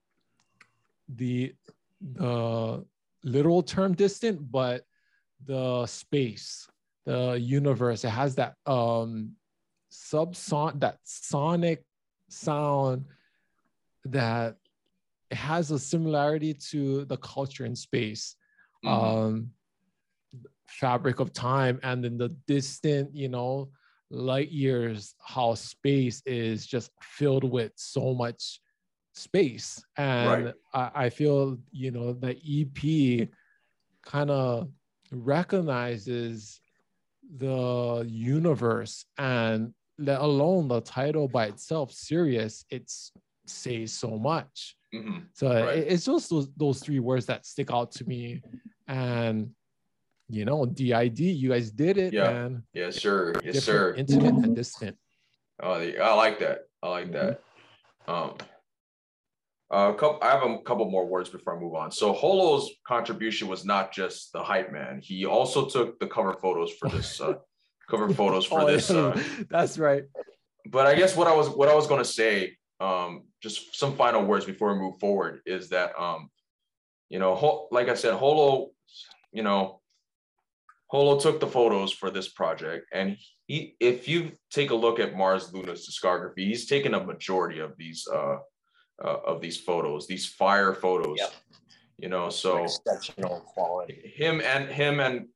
[1.07, 1.53] the
[2.01, 2.83] the
[3.23, 4.83] literal term distant, but
[5.45, 6.67] the space,
[7.05, 8.03] the universe.
[8.03, 9.31] It has that um
[9.89, 11.85] subson that sonic
[12.29, 13.05] sound
[14.03, 14.57] that
[15.31, 18.35] it has a similarity to the culture in space
[18.83, 18.91] Mhm.
[18.91, 19.51] um
[20.67, 23.69] fabric of time and then the distant you know
[24.09, 28.59] light years how space is just filled with so much
[29.13, 30.53] space and Right.
[30.73, 33.29] I, I feel you know the ep
[34.03, 34.69] kind of
[35.11, 36.61] recognizes
[37.37, 43.11] the universe and let alone the title by itself Sirius it's
[43.47, 45.27] says so much Mhm.
[45.33, 45.77] so Right.
[45.79, 48.41] it- it's just those, those three words that stick out to me
[48.87, 49.51] and
[50.27, 52.31] you know, DID, you guys did it, Yeah.
[52.33, 52.63] man.
[52.73, 53.31] Yes, sir.
[53.43, 53.93] Yes, Different, sir.
[53.93, 54.97] Intimate and distant.
[55.61, 56.61] Oh, I like that.
[56.81, 57.41] I like that.
[58.07, 58.35] Um,
[59.69, 60.17] a couple.
[60.23, 61.91] I have a couple more words before I move on.
[61.91, 64.99] So Holo's contribution was not just the hype man.
[65.01, 67.21] He also took the cover photos for this.
[67.21, 67.35] Uh,
[67.89, 68.89] cover photos for Oh, this.
[68.89, 70.05] yeah, Uh, That's right.
[70.71, 73.95] but I guess what I was what I was going to say, um, just some
[73.95, 76.29] final words before we move forward is that, um,
[77.09, 78.71] you know, like I said, Holo,
[79.31, 79.81] you know,
[80.87, 85.15] Holo took the photos for this project, and he, if you take a look at
[85.15, 88.37] Mars Luna's discography, he's taken a majority of these uh,
[89.03, 91.17] uh of these photos, these fire photos.
[91.17, 91.33] Yep.
[91.97, 94.13] You know, so exceptional quality.
[94.15, 95.27] him and him and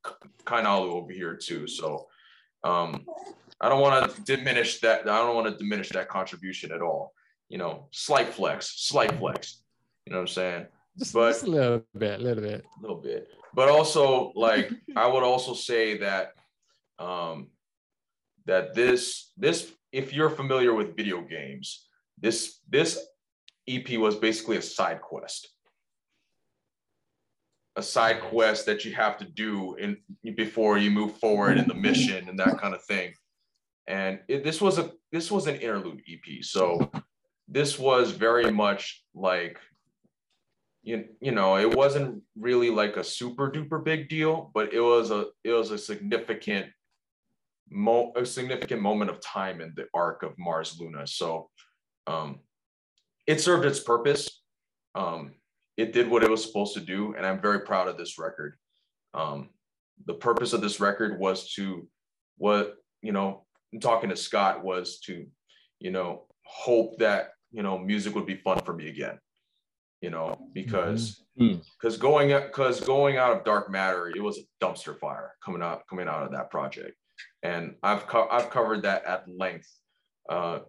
[0.44, 1.66] Kainalu over here too.
[1.66, 2.06] So
[2.64, 3.06] um
[3.60, 5.08] I don't want to diminish that.
[5.08, 7.12] I don't want to diminish that contribution at all.
[7.50, 9.62] You know, slight flex, slight flex.
[10.06, 10.66] You know what I'm saying?
[10.98, 12.64] Just, But- just a little bit, a little bit.
[12.64, 13.28] A little bit.
[13.52, 16.32] But also, like, I would also say that
[16.98, 17.48] um
[18.46, 21.86] that this this if you're familiar with video games,
[22.18, 22.98] this this
[23.68, 25.48] EP was basically a side quest.
[27.76, 29.96] A side quest that you have to do in
[30.36, 33.12] before you move forward in the mission and that kind of thing.
[33.86, 36.44] And it, this was a this was an interlude EP.
[36.44, 36.90] So
[37.50, 39.58] this was very much like
[40.82, 45.10] you, you know it wasn't really like a super duper big deal but it was
[45.10, 46.66] a it was a significant
[47.70, 51.06] mo a significant moment of time in the arc of mars luna.
[51.06, 51.50] So
[52.06, 52.40] um
[53.26, 54.42] it served its purpose.
[54.94, 55.32] Um
[55.76, 58.56] it did what it was supposed to do and i'm very proud of this record.
[59.12, 59.50] Um
[60.06, 61.86] the purpose of this record was to
[62.38, 63.44] what you know
[63.80, 65.26] talking to scott was to
[65.78, 69.18] you know hope that you know music would be fun for me again
[70.00, 71.24] you know because
[71.78, 75.82] because going because going out of dark matter it was a dumpster fire coming out
[75.88, 76.96] coming out of that project.
[77.42, 79.68] And i've co- i've covered that at length
[80.28, 80.60] uh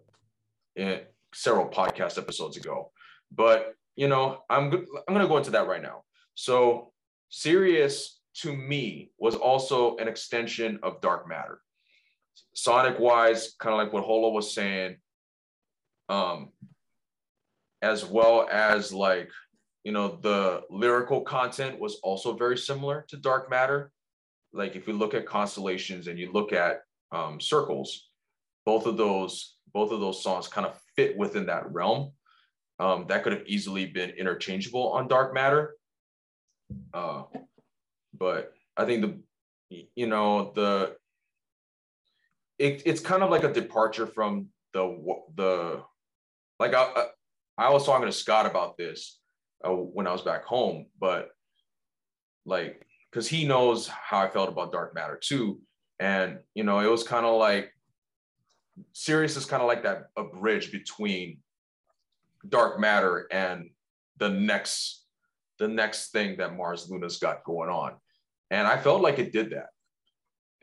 [0.75, 1.01] in
[1.33, 2.91] several podcast episodes ago.
[3.31, 6.03] But you know i'm go- i'm going to go into that right now.
[6.35, 6.91] So
[7.29, 11.61] sirius to me was also an extension of dark matter.
[12.55, 14.97] Sonic wise kind of like what holo was saying
[16.09, 16.49] um
[17.81, 19.29] as well as like
[19.83, 23.91] you know the lyrical content was also very similar to dark matter.
[24.53, 28.09] Like if you look at constellations and you look at um, circles
[28.65, 32.11] both of those both of those songs kind of fit within that realm.
[32.79, 35.75] Um, that could have easily been interchangeable on dark matter.
[36.93, 37.23] Uh,
[38.21, 40.95] but i think the you know the
[42.59, 44.83] it, it's kind of like a departure from the
[45.35, 45.81] the
[46.59, 47.07] like I,
[47.61, 49.19] I was talking to Scott about this
[49.63, 51.29] uh, when I was back home, but
[52.43, 55.61] like, because he knows how I felt about dark matter too,
[55.99, 57.71] and you know, it was kind of like
[58.93, 61.37] Sirius is kind of like that a bridge between
[62.49, 63.69] dark matter and
[64.17, 65.05] the next
[65.59, 67.93] the next thing that Mars Luna's got going on,
[68.49, 69.67] and I felt like it did that.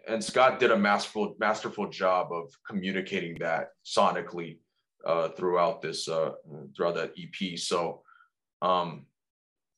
[0.08, 4.58] And Scott did a masterful masterful job of communicating that sonically
[5.08, 6.32] uh, throughout this uh,
[6.76, 7.58] throughout that EP.
[7.58, 8.02] So,
[8.60, 9.06] um,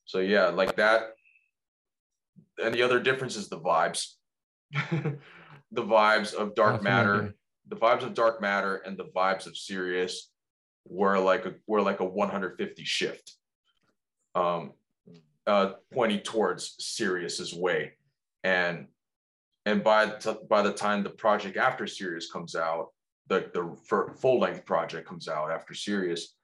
[0.05, 1.13] so yeah, like that.
[2.63, 4.15] And the other difference is the vibes,
[4.73, 7.33] the vibes of dark matter,
[7.69, 10.29] the vibes of dark matter, and the vibes of Sirius
[10.85, 13.35] were like a were like a 150 shift,
[14.35, 14.73] um,
[15.47, 17.93] uh, pointing towards Sirius's way,
[18.43, 18.87] and
[19.65, 22.89] and by t- by the time the project after Sirius comes out,
[23.31, 26.35] the the full length project comes out after Sirius,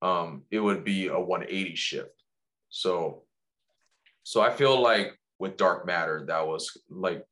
[0.00, 2.22] um, it would be a 180 shift.
[2.68, 3.24] So,
[4.22, 7.24] so I feel like with Dark Matter, that was like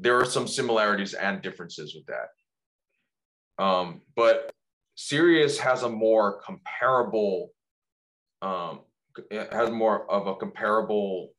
[0.00, 3.64] there are some similarities and differences with that.
[3.64, 4.52] Um, but
[4.96, 7.52] Sirius has a more comparable,
[8.42, 8.80] um,
[9.30, 11.30] has more of a comparable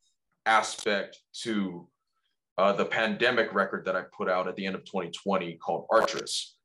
[0.45, 1.89] aspect to
[2.57, 6.55] uh, the pandemic record that I put out at the end of 2020 called Arcturus.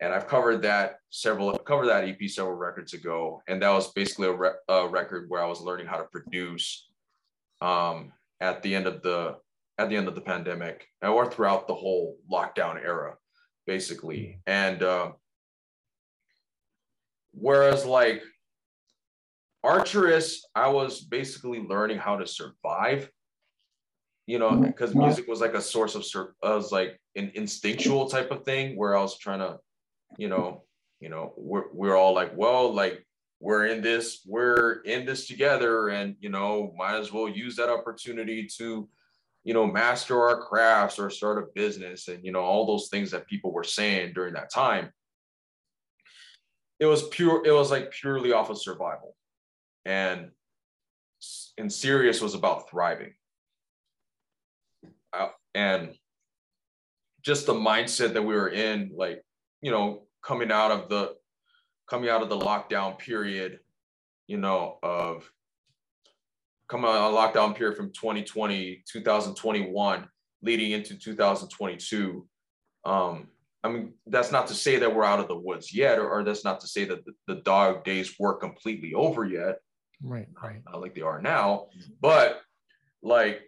[0.00, 3.42] And I've covered that several, covered that EP several records ago.
[3.48, 6.88] And that was basically a, re- a record where I was learning how to produce
[7.60, 9.36] um, at the end of the,
[9.78, 13.16] at the end of the pandemic or throughout the whole lockdown era,
[13.66, 14.40] basically.
[14.46, 15.12] And uh,
[17.32, 18.22] whereas like
[19.62, 23.10] Arcturus, I was basically learning how to survive
[24.30, 24.66] you know, mm-hmm.
[24.66, 28.44] because music was like a source of, sur- I was like an instinctual type of
[28.44, 29.58] thing where I was trying to,
[30.18, 30.62] you know,
[31.00, 33.04] you know, we're, we're all like, well, like
[33.40, 37.70] we're in this, we're in this together and, you know, might as well use that
[37.70, 38.88] opportunity to,
[39.42, 43.10] you know, master our crafts or start a business and, you know, all those things
[43.10, 44.92] that people were saying during that time.
[46.78, 49.16] It was pure, it was like purely off of survival.
[49.84, 50.30] And,
[51.58, 53.14] and Sirius was about thriving.
[55.54, 55.94] And
[57.22, 59.22] just the mindset that we were in, like,
[59.62, 61.14] you know, coming out of the
[61.88, 63.58] coming out of the lockdown period,
[64.26, 65.28] you know, of
[66.68, 70.08] coming out of lockdown period from 2020, 2021,
[70.42, 72.26] leading into 2022.
[72.84, 73.28] Um,
[73.62, 76.24] I mean, that's not to say that we're out of the woods yet, or, or
[76.24, 79.58] that's not to say that the, the, dog days were completely over yet.
[80.02, 80.62] Right, right.
[80.72, 81.66] Uh, like they are now.
[82.00, 82.40] But
[83.02, 83.42] like,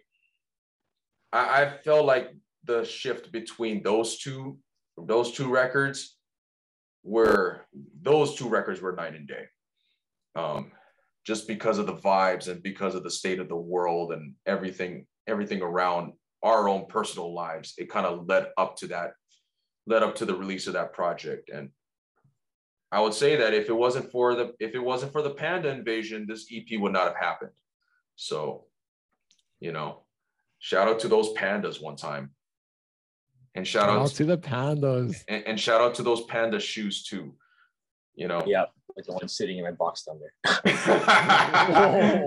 [1.33, 2.31] I, I felt like
[2.63, 4.57] the shift between those two,
[4.97, 6.17] those two records
[7.03, 7.65] were
[8.01, 9.45] those two records were night and day.
[10.35, 10.71] Um,
[11.25, 15.05] just because of the vibes and because of the state of the world and everything,
[15.27, 16.13] everything around
[16.43, 19.13] our own personal lives, it kind of led up to that,
[19.87, 21.49] led up to the release of that project.
[21.49, 21.69] And
[22.91, 25.69] I would say that if it wasn't for the if it wasn't for the panda
[25.69, 27.51] invasion, this EP would not have happened.
[28.15, 28.65] So,
[29.59, 30.02] you know,
[30.63, 32.31] shout out to those pandas one time.
[33.53, 35.23] And shout, shout out, to the pandas.
[35.27, 37.35] And, and, shout out to those panda shoes too.
[38.15, 38.41] You know.
[38.47, 40.33] Yeah, like the one sitting in my box down there.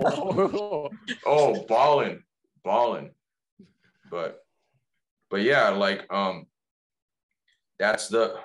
[1.25, 2.23] oh, balling,
[2.63, 3.11] balling.
[4.09, 4.45] But,
[5.29, 6.45] but yeah, like um,
[7.79, 8.35] that's the.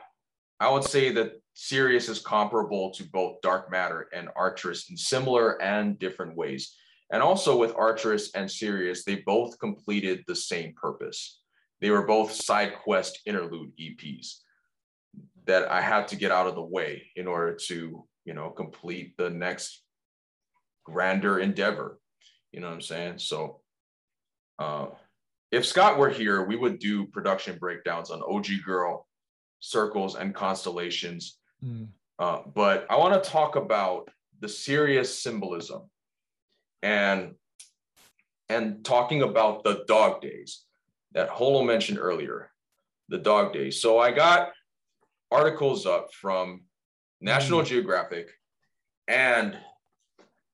[0.58, 5.60] I would say that Sirius is comparable to both Dark Matter and Arcturus in similar
[5.60, 6.74] and different ways.
[7.12, 11.42] And also with Arcturus and Sirius, they both completed the same purpose
[11.82, 14.36] they were both side quest interlude EPs
[15.46, 19.16] that I had to get out of the way in order to, you know, complete
[19.18, 19.82] the next
[20.84, 21.98] grander endeavor.
[22.52, 23.18] You know what I'm saying?
[23.18, 23.62] So
[24.60, 24.86] uh,
[25.50, 29.08] if Scott were here, we would do production breakdowns on OG Girl,
[29.58, 31.38] circles, and constellations.
[31.64, 31.88] Mm.
[32.16, 34.08] Uh, but I want to talk about
[34.38, 35.90] the Sirius symbolism
[36.82, 37.34] and
[38.48, 40.64] and talking about the dog days
[41.12, 42.50] that Holo mentioned earlier,
[43.08, 43.80] the dog days.
[43.80, 44.52] So I got
[45.30, 46.62] articles up from
[47.20, 47.66] National mm.
[47.66, 48.30] Geographic
[49.08, 49.56] and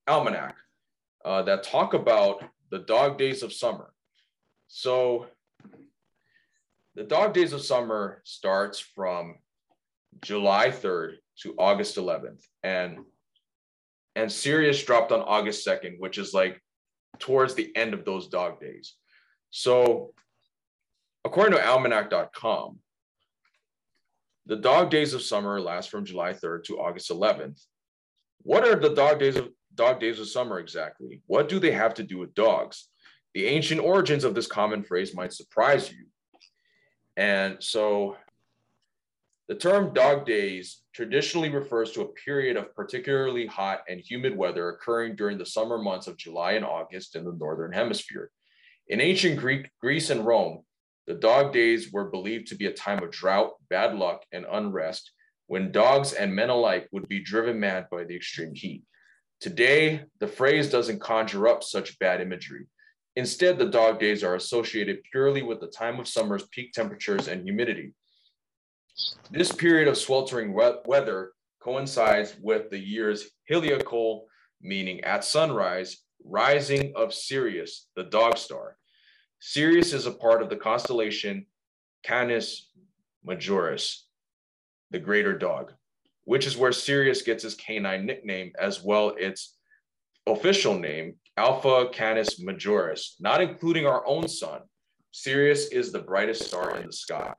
[0.06, 0.56] Almanac
[1.24, 3.92] uh, that talk about the dog days of summer.
[4.68, 5.26] So
[6.94, 9.36] the dog days of summer starts from
[10.22, 12.42] July 3rd to August 11th.
[12.62, 12.98] And
[14.18, 16.60] and Sirius dropped on August 2nd, which is like
[17.18, 18.94] towards the end of those dog days.
[19.50, 20.12] So
[21.28, 22.78] According to almanac.com,
[24.46, 27.60] the dog days of summer last from July 3rd to August 11th.
[28.42, 31.20] What are the dog days of dog days of summer exactly?
[31.26, 32.88] What do they have to do with dogs?
[33.34, 36.06] The ancient origins of this common phrase might surprise you.
[37.16, 38.16] And so
[39.48, 44.68] the term dog days traditionally refers to a period of particularly hot and humid weather
[44.68, 48.30] occurring during the summer months of July and August in the Northern Hemisphere.
[48.88, 50.64] In ancient Greek, Greece and Rome,
[51.06, 55.12] the dog days were believed to be a time of drought, bad luck, and unrest
[55.46, 58.82] when dogs and men alike would be driven mad by the extreme heat.
[59.40, 62.66] Today, the phrase doesn't conjure up such bad imagery.
[63.16, 67.42] Instead, the dog days are associated purely with the time of summer's peak temperatures and
[67.42, 67.94] humidity.
[69.30, 74.22] This period of sweltering weather coincides with the year's heliacal,
[74.60, 78.76] meaning at sunrise, rising of Sirius, the dog star.
[79.40, 81.46] Sirius is a part of the constellation
[82.02, 82.70] Canis
[83.26, 84.02] Majoris,
[84.90, 85.74] the greater dog,
[86.24, 89.56] which is where Sirius gets his canine nickname as well its
[90.26, 94.62] official name, Alpha Canis Majoris, not including our own sun.
[95.12, 97.34] Sirius is the brightest star in the sky.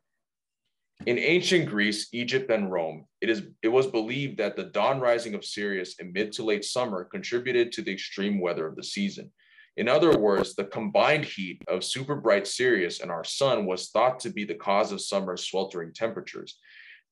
[1.05, 5.33] In ancient Greece, Egypt, and Rome, it, is, it was believed that the dawn rising
[5.33, 9.31] of Sirius in mid to late summer contributed to the extreme weather of the season.
[9.77, 14.19] In other words, the combined heat of super bright Sirius and our sun was thought
[14.19, 16.57] to be the cause of summer's sweltering temperatures.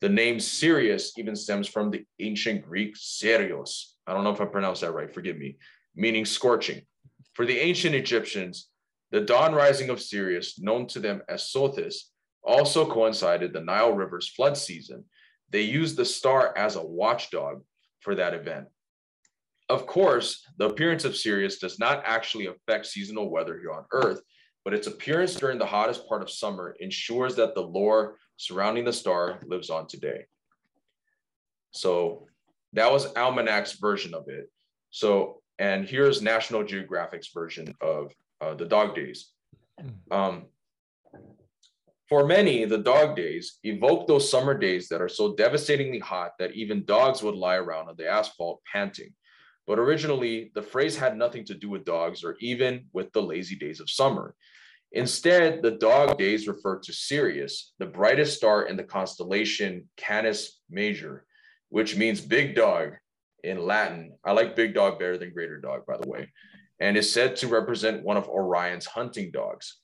[0.02, 3.94] The name Sirius even stems from the ancient Greek Seirios.
[4.06, 5.58] I don't know if I pronounced that right, forgive me,
[5.96, 6.82] meaning scorching.
[7.36, 8.68] For the ancient Egyptians,
[9.12, 12.10] the dawn rising of Sirius, known to them as Sothis,
[12.48, 15.04] also coincided the Nile River's flood season.
[15.52, 17.62] They used the star as a watchdog
[18.00, 18.68] for that event.
[19.70, 24.22] Of course, the appearance of Sirius does not actually affect seasonal weather here on Earth,
[24.64, 28.94] but its appearance during the hottest part of summer ensures that the lore surrounding the
[28.94, 30.26] star lives on today.
[31.72, 32.28] So
[32.74, 34.50] that was Almanac's version of it.
[34.90, 39.32] So, and here's National Geographic's version of uh, the dog days.
[40.12, 40.46] Um,
[42.10, 46.54] for many, the dog days evoke those summer days that are so devastatingly hot that
[46.54, 49.14] even dogs would lie around on the asphalt panting.
[49.66, 53.58] But originally, the phrase had nothing to do with dogs or even with the lazy
[53.58, 54.36] days of summer.
[54.94, 61.26] Instead, the dog days refer to Sirius, the brightest star in the constellation Canis Major,
[61.68, 62.94] which means big dog
[63.44, 64.14] in Latin.
[64.24, 66.32] I like big dog better than greater dog, by the way,
[66.80, 69.80] and is said to represent one of Orion's hunting dogs.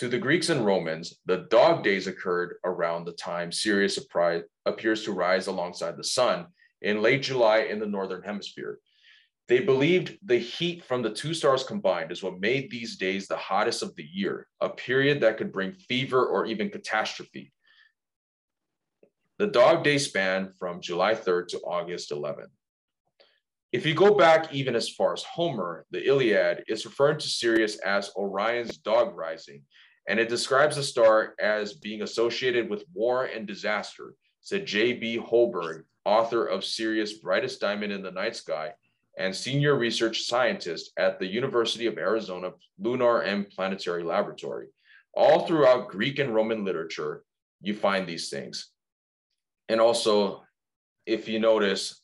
[0.00, 3.98] To the Greeks and Romans, the dog days occurred around the time Sirius
[4.64, 6.46] appears to rise alongside the sun
[6.80, 8.78] in late July in the northern hemisphere.
[9.46, 13.36] They believed the heat from the two stars combined is what made these days the
[13.36, 17.52] hottest of the year, a period that could bring fever or even catastrophe.
[19.36, 22.48] The dog day span from July 3rd to August 11th.
[23.70, 27.76] If you go back even as far as Homer, the Iliad is referring to Sirius
[27.80, 29.62] as Orion's dog rising,
[30.10, 35.20] and it describes the star as being associated with war and disaster, said J.B.
[35.20, 38.72] Holberg, author of Sirius' Brightest Diamond in the Night Sky
[39.16, 42.50] and senior research scientist at the University of Arizona
[42.80, 44.66] Lunar and Planetary Laboratory.
[45.14, 47.22] All throughout Greek and Roman literature,
[47.60, 48.70] you find these things.
[49.68, 50.42] And also,
[51.06, 52.02] if you notice,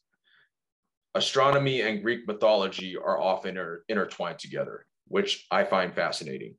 [1.17, 6.55] astronomy and Greek mythology are often inter- intertwined together, which I find fascinating.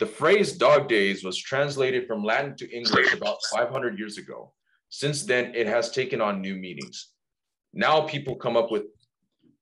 [0.00, 4.52] The phrase dog days was translated from Latin to English about 500 years ago.
[4.88, 7.10] Since then, it has taken on new meanings.
[7.72, 8.84] Now people come up with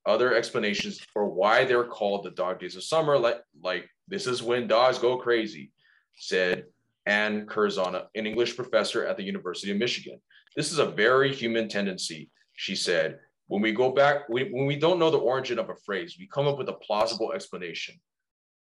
[0.07, 4.43] other explanations for why they're called the dog days of summer, like, like this is
[4.43, 5.71] when dogs go crazy,
[6.17, 6.65] said
[7.07, 10.21] Anne Curzan, an English professor at the University of Michigan.
[10.57, 13.19] This is a very human tendency, she said.
[13.49, 16.27] When we go back, we, when we don't know the origin of a phrase, we
[16.27, 18.01] come up with a plausible explanation.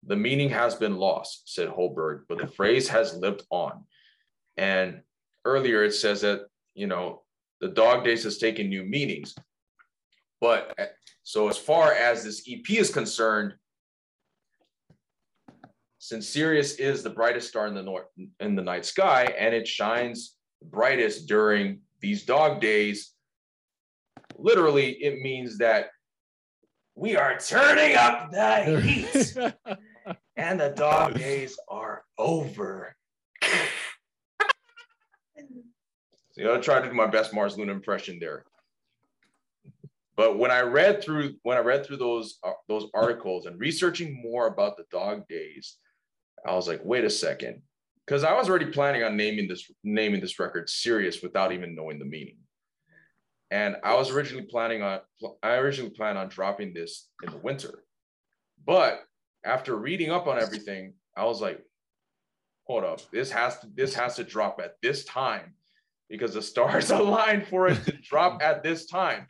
[0.06, 3.84] The meaning has been lost, said Holberg, but the phrase has lived on.
[4.56, 5.02] And
[5.44, 7.22] earlier it says that, you know,
[7.60, 9.34] the dog days has taken new meanings.
[10.40, 10.78] But
[11.22, 13.54] so as far as this EP is concerned,
[15.98, 18.06] since Sirius is the brightest star in the north
[18.38, 23.12] in the night sky, and it shines brightest during these dog days,
[24.36, 25.86] literally it means that
[26.94, 29.36] we are turning up the heat
[30.36, 32.94] and the dog days are over.
[36.32, 38.44] so I tried to do my best Mars Luna impression there.
[40.16, 44.22] But when I read through when I read through those uh, those articles and researching
[44.22, 45.76] more about the dog days,
[46.46, 47.62] I was like, wait a second,
[48.06, 51.98] because I was already planning on naming this naming this record "Sirius" without even knowing
[51.98, 52.38] the meaning.
[53.50, 55.00] And I was originally planning on
[55.42, 57.84] I originally planned on dropping this in the winter,
[58.64, 59.05] but
[59.46, 61.64] after reading up on everything, I was like,
[62.64, 65.54] hold up, this has to this has to drop at this time
[66.10, 69.28] because the stars aligned for it to drop at this time.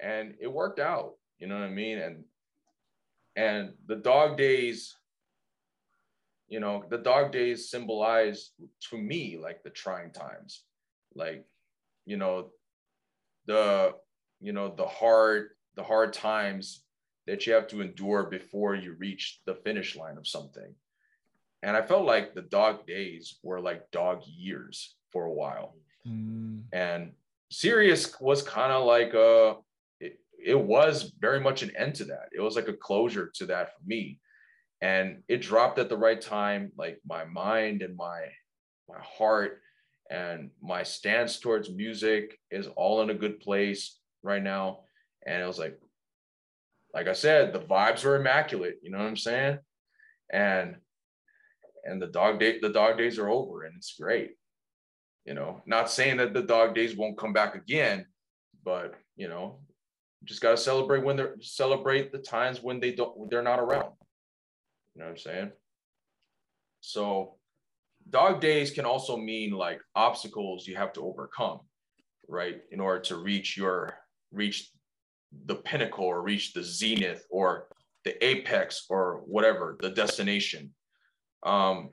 [0.00, 1.98] And it worked out you know what i mean?
[1.98, 2.24] And
[3.34, 4.94] and the dog days
[6.46, 8.52] you know the dog days symbolize
[8.90, 10.62] to me like the trying times.
[11.16, 11.44] Like
[12.06, 12.50] you know
[13.46, 13.94] the
[14.40, 16.81] you know the hard the hard times
[17.26, 20.74] that you have to endure before you reach the finish line of something
[21.62, 25.74] and i felt like the dog days were like dog years for a while
[26.06, 26.62] mm.
[26.72, 27.12] and
[27.52, 29.56] sirius was kind of like a
[30.00, 32.28] it it was very much an end to that.
[32.32, 34.18] It was like a closure to that for me.
[34.80, 36.72] And it dropped at the right time.
[36.76, 38.22] Like my mind and my
[38.88, 39.60] my heart
[40.10, 44.80] and my stance towards music is all in a good place right now.
[45.26, 45.78] And it was like,
[46.94, 48.78] like I said, the vibes were immaculate.
[48.82, 49.58] You know what I'm saying?
[50.32, 50.76] And
[51.84, 54.32] and the dog day the dog days are over and it's great.
[55.24, 58.06] You know, not saying that the dog days won't come back again,
[58.64, 59.60] but you know,
[60.24, 63.92] just got to celebrate when they're celebrate the times when they don't they're not around.
[64.94, 65.52] You know what I'm saying?
[66.80, 67.36] So
[68.10, 71.60] dog days can also mean like obstacles you have to overcome,
[72.28, 72.60] right?
[72.70, 73.94] In order to reach your
[74.32, 74.70] reach
[75.46, 77.68] the pinnacle or reach the zenith or
[78.04, 80.72] the apex or whatever the destination.
[81.44, 81.90] Um,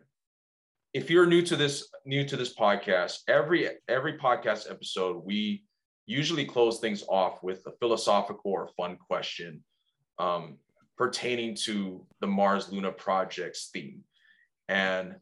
[0.94, 5.64] if you're new to this new to this podcast, every every podcast episode we
[6.10, 9.64] usually close things off with a philosophical or fun question
[10.18, 10.58] um,
[10.98, 14.04] pertaining to the Mars Luna project's theme.
[14.68, 15.16] And,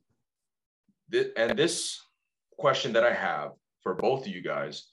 [1.11, 2.01] th- and this
[2.57, 3.51] question that I have
[3.81, 4.87] for both of you guys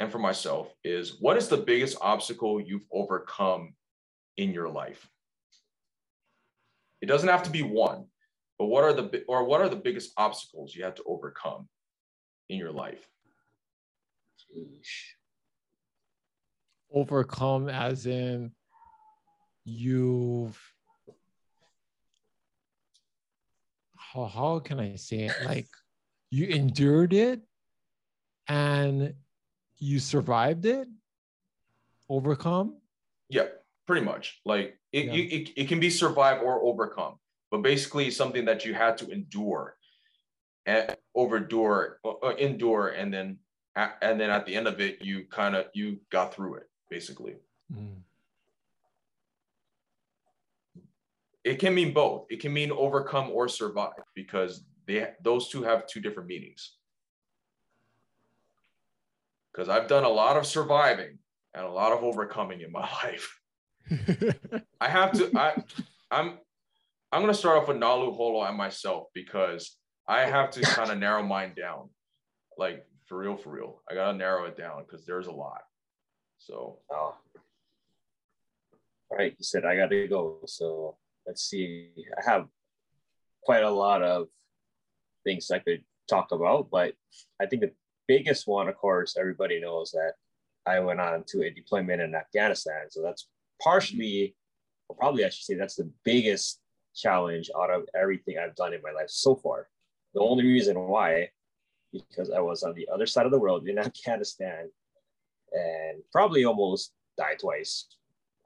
[0.00, 3.74] and for myself is what is the biggest obstacle you've overcome
[4.36, 5.08] in your life?
[7.00, 8.06] It doesn't have to be one.
[8.58, 11.68] but what are the or what are the biggest obstacles you had to overcome
[12.48, 13.06] in your life?
[16.92, 18.52] Overcome as in
[19.64, 20.58] you've
[23.96, 25.36] how, how can I say it?
[25.44, 25.68] Like
[26.30, 27.42] you endured it
[28.48, 29.14] and
[29.78, 30.88] you survived it,
[32.08, 32.76] overcome.
[33.28, 33.46] Yeah,
[33.86, 34.40] pretty much.
[34.44, 35.12] Like it, Yeah.
[35.14, 37.18] you, it, it can be survived or overcome,
[37.50, 39.76] but basically something that you had to endure
[40.66, 43.38] and overdure, uh, endure, and then
[44.02, 46.68] and then at the end of it, you kind of you got through it.
[46.90, 47.36] Basically,
[47.72, 48.02] Mm.
[51.44, 52.26] it can mean both.
[52.30, 56.77] It can mean overcome or survive because they those two have two different meanings.
[59.58, 61.18] Because I've done a lot of surviving
[61.52, 63.40] and a lot of overcoming in my life.
[64.80, 65.36] I have to.
[65.36, 65.60] I,
[66.12, 66.38] I'm.
[67.10, 70.98] I'm gonna start off with Nalu Holo and myself because I have to kind of
[70.98, 71.88] narrow mine down.
[72.56, 73.82] Like for real, for real.
[73.90, 75.62] I gotta narrow it down because there's a lot.
[76.38, 77.16] So Oh.
[79.10, 80.40] All right, you said I got to go.
[80.46, 81.90] So let's see.
[82.16, 82.46] I have
[83.42, 84.28] quite a lot of
[85.24, 86.92] things I could talk about, but
[87.40, 87.72] I think the
[88.08, 90.14] biggest one, of course, everybody knows that
[90.66, 92.90] I went on to a deployment in Afghanistan.
[92.90, 93.28] So that's
[93.62, 94.34] partially,
[94.88, 96.60] or probably I should say, that's the biggest
[96.96, 99.68] challenge out of everything I've done in my life so far.
[100.14, 101.28] The only reason why,
[101.92, 104.70] because I was on the other side of the world in Afghanistan
[105.52, 107.86] and probably almost died twice.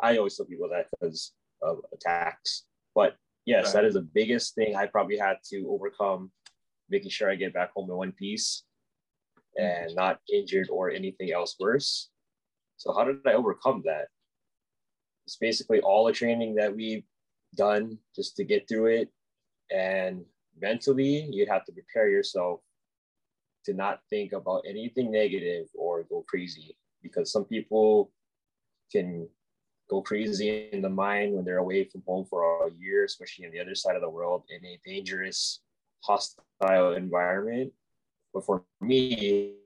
[0.00, 1.32] I always tell people that because
[1.62, 2.64] of attacks.
[2.94, 3.74] But yes, Right.
[3.74, 6.32] that is the biggest thing I probably had to overcome,
[6.90, 8.64] making sure I get back home in one piece
[9.56, 12.10] and not injured or anything else worse.
[12.76, 14.08] So how did I overcome that?
[15.26, 17.04] It's basically all the training that we've
[17.56, 19.08] done just to get through it.
[19.70, 20.24] And
[20.60, 22.60] mentally, you'd have to prepare yourself
[23.64, 28.10] to not think about anything negative or go crazy because some people
[28.90, 29.28] can
[29.88, 33.52] go crazy in the mind when they're away from home for a year, especially on
[33.52, 35.60] the other side of the world in a dangerous,
[36.00, 37.72] hostile environment.
[38.32, 39.56] But for me,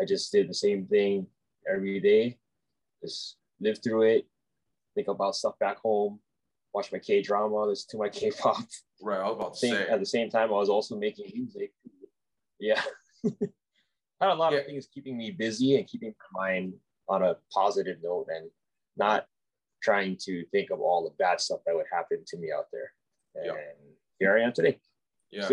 [0.00, 1.26] I just did the same thing
[1.72, 2.38] every day,
[3.02, 4.26] just live through it,
[4.94, 6.20] think about stuff back home,
[6.74, 8.56] watch my K drama, listen to my K pop.
[9.00, 9.88] right, I was about to Same, say.
[9.88, 11.72] at the same time, I was also making music.
[12.60, 12.80] Yeah.
[14.20, 14.60] Had a lot Yeah.
[14.60, 16.74] of things keeping me busy and keeping my mind
[17.08, 18.50] on a positive note and
[18.96, 19.26] not
[19.82, 22.92] trying to think of all the bad stuff that would happen to me out there.
[23.34, 23.54] And Yeah.
[24.18, 24.78] here I am today.
[25.32, 25.48] Yeah,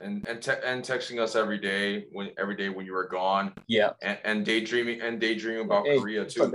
[0.00, 3.52] and and te- and texting us every day when every day when you were gone,
[3.68, 3.90] Yeah.
[4.02, 6.42] and, and daydreaming and daydreaming about Hey, Korea too.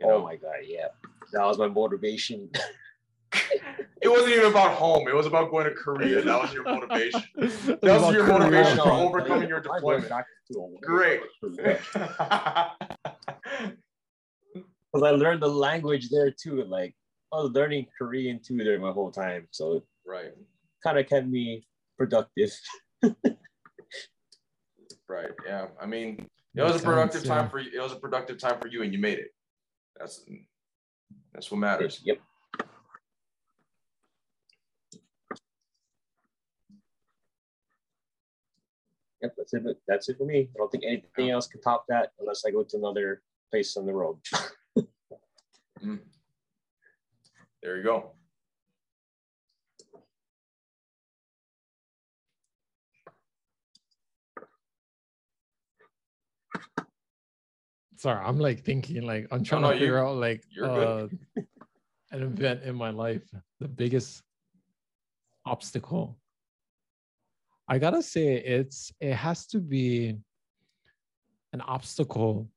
[0.00, 0.54] you oh my God.
[0.64, 0.86] Yeah.
[1.32, 2.48] That was my motivation.
[4.00, 5.08] It wasn't even about home.
[5.08, 6.22] It was about going to Korea.
[6.22, 7.20] That was your motivation.
[7.36, 8.38] That was your Korea.
[8.38, 10.08] motivation for overcoming your deployment.
[10.08, 11.20] back to a- Great.
[11.42, 11.58] Because
[15.02, 16.62] I learned the language there too.
[16.64, 16.94] Like
[17.32, 19.48] I was learning Korean too there my whole time.
[19.50, 20.30] So right,
[20.82, 21.66] kind of kept me
[21.96, 22.50] productive.
[25.08, 25.30] right.
[25.46, 25.66] Yeah.
[25.80, 27.70] I mean, it was a productive sense, time for you.
[27.74, 29.28] It was a productive time for you, and you made it.
[29.98, 30.24] That's
[31.32, 32.00] that's what matters.
[32.04, 32.18] Yep.
[39.22, 39.62] Yep, that's it.
[39.86, 40.48] That's it for me.
[40.54, 43.86] I don't think anything else can top that unless I go to another place on
[43.86, 44.18] the road.
[45.84, 46.00] Mm.
[47.62, 48.10] There you go.
[57.98, 61.08] Sorry, I'm like thinking, like I'm trying no, to figure out like uh,
[62.12, 63.28] an event in my life,
[63.58, 64.22] the biggest
[65.44, 66.16] obstacle.
[67.66, 70.16] I gotta say, it's it has to be
[71.52, 72.48] an obstacle.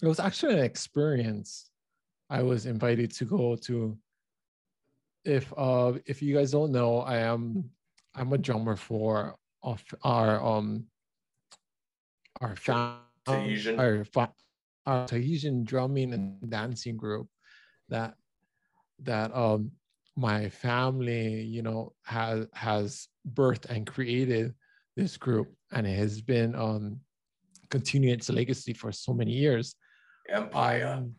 [0.00, 1.72] It was actually an experience.
[2.30, 3.98] I was invited to go to.
[5.24, 7.70] If uh if you guys don't know, I am
[8.14, 10.86] I'm a drummer for of our um
[12.40, 13.78] our fam- Tahitian?
[13.78, 17.28] our, fa- Tahitian drumming and dancing group
[17.88, 18.14] that
[19.00, 19.70] that um
[20.16, 24.54] my family you know has has birthed and created
[24.96, 27.00] this group and it has been um
[27.70, 29.74] continuing its legacy for so many years
[30.28, 30.86] Empire.
[30.86, 31.14] um,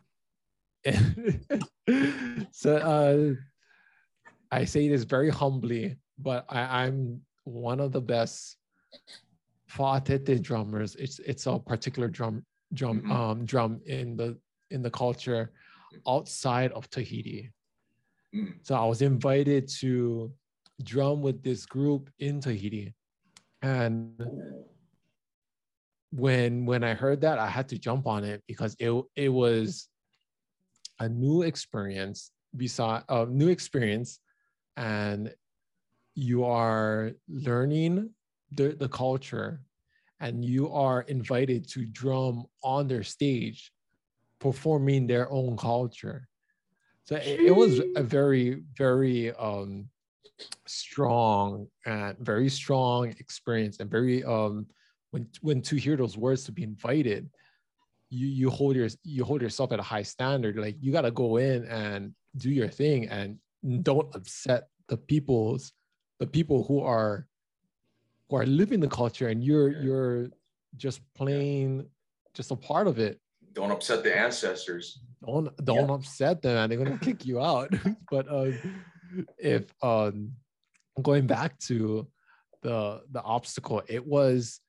[2.52, 3.34] so uh,
[4.50, 8.56] I say this very humbly, but I, I'm one of the best
[9.74, 10.94] fa'atete drummers.
[10.96, 13.10] It's it's a particular drum drum Mhm.
[13.10, 14.38] um drum in the
[14.70, 15.52] in the culture
[16.06, 17.52] outside of Tahiti.
[18.34, 18.54] Mm.
[18.66, 20.32] So I was invited to
[20.82, 22.94] drum with this group in Tahiti.
[23.62, 24.20] And
[26.10, 29.88] when when I heard that, I had to jump on it because it it was
[31.00, 34.20] a new experience beside a new experience
[34.76, 35.34] and
[36.14, 38.10] you are learning
[38.54, 39.60] the, the culture
[40.20, 43.72] and you are invited to drum on their stage
[44.40, 46.28] performing their own culture.
[47.04, 49.88] So it, it was a very very um
[50.66, 54.66] strong and very strong experience and very um
[55.10, 57.28] when when to hear those words to be invited
[58.14, 60.56] you you hold your you hold yourself at a high standard.
[60.56, 63.38] Like you got to go in and do your thing and
[63.82, 65.72] don't upset the people's
[66.20, 67.26] the people who are
[68.28, 69.82] who are living the culture and you're Yeah.
[69.84, 70.28] you're
[70.76, 71.86] just plain
[72.34, 73.20] just a part of it
[73.52, 75.00] Don't upset the ancestors.
[75.24, 77.68] don't don't upset them and they're gonna kick you out
[78.10, 78.50] but uh,
[79.38, 80.32] if um
[81.02, 82.06] going back to
[82.62, 84.60] the the obstacle it was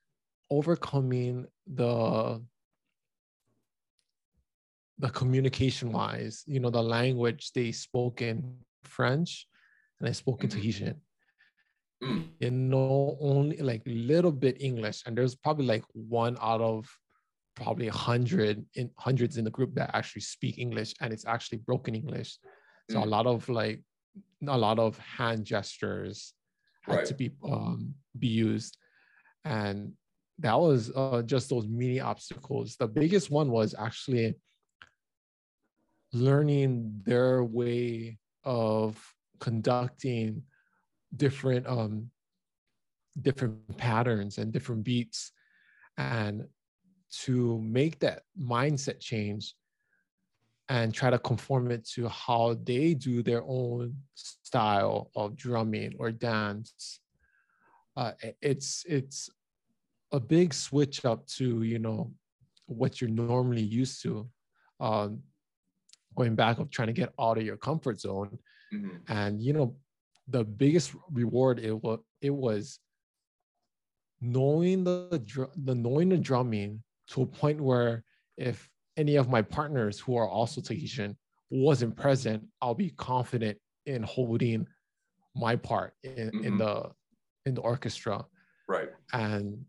[0.52, 2.42] overcoming the
[5.00, 9.48] the communication wise you know the language they spoke in french
[10.00, 10.54] and i spoke in Mhm.
[10.54, 11.02] tahitian
[12.04, 12.28] Mm.
[12.40, 16.86] you know only like little bit english and there's probably like one out of
[17.56, 21.58] probably a hundred in hundreds in the group that actually speak english and it's actually
[21.60, 22.38] broken english
[22.90, 23.10] so a Mm.
[23.10, 23.82] lot of like
[24.48, 26.34] a lot of hand gestures
[26.82, 27.06] had Right.
[27.06, 28.78] to be um be used
[29.46, 29.94] and
[30.40, 34.36] that was uh, just those mini obstacles the biggest one was actually
[36.14, 39.02] learning their way of
[39.40, 40.44] conducting
[41.18, 42.10] different um
[43.22, 45.32] different patterns and different beats
[45.98, 46.46] and
[47.10, 49.56] to make that mindset change
[50.68, 56.12] and try to conform it to how they do their own style of drumming or
[56.12, 57.00] dance
[57.96, 58.12] uh,
[58.42, 59.30] it's it's
[60.12, 62.12] a big switch up to you know
[62.66, 64.28] what you're normally used to
[64.80, 65.22] um,
[66.16, 68.38] going back of trying to get out of your comfort zone
[68.74, 69.02] Mhm.
[69.08, 69.76] and you know
[70.28, 72.80] the biggest reward it was it was
[74.22, 78.04] knowing the the knowing the drumming to a point where
[78.38, 81.18] if any of my partners who are also Tahitian
[81.50, 84.66] wasn't present, I'll be confident in holding
[85.36, 86.58] my part in, in Mhm.
[86.58, 86.92] the
[87.46, 88.26] in the orchestra.
[88.68, 88.90] Right.
[89.14, 89.66] And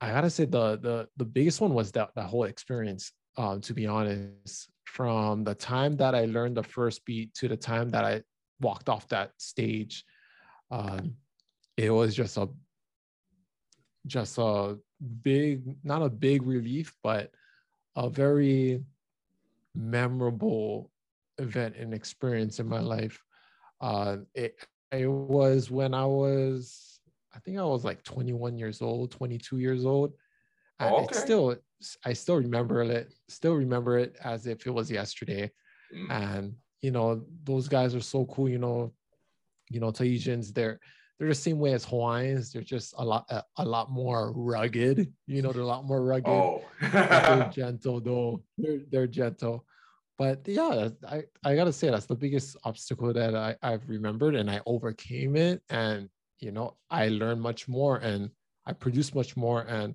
[0.00, 3.12] I gotta say the the the biggest one was that that whole experience.
[3.38, 7.56] Um, to be honest, from the time that I learned the first beat to the
[7.56, 8.22] time that I
[8.60, 10.04] walked off that stage,
[10.70, 11.14] um,
[11.76, 12.48] it was just a
[14.06, 14.78] just a
[15.22, 17.32] big, not a big relief, but
[17.96, 18.82] a very
[19.74, 20.90] memorable
[21.38, 23.22] event and experience in my life.
[23.80, 24.56] Uh, it,
[24.92, 27.00] it was when I was,
[27.34, 30.12] I think I was like 21 years old, 22 years old.
[30.78, 31.56] And Oh, it's still,
[32.04, 35.50] I still remember it, still remember it as if it was yesterday.
[35.94, 36.10] Mm.
[36.10, 38.92] And, you know, those guys are so cool, you know,
[39.70, 40.78] you know, Tahitians, they're,
[41.18, 42.52] they're the same way as Hawaiians.
[42.52, 45.12] They're just a lot, a, a lot more rugged.
[45.26, 46.62] You know, they're a lot more rugged Oh.
[46.80, 48.42] they're gentle though.
[48.58, 49.64] They're, they're gentle.
[50.18, 54.50] But yeah, I, I gotta say that's the biggest obstacle that I, I've remembered and
[54.50, 55.62] I overcame it.
[55.68, 56.08] And
[56.38, 58.30] you know, I learned much more and
[58.66, 59.62] I produced much more.
[59.62, 59.94] And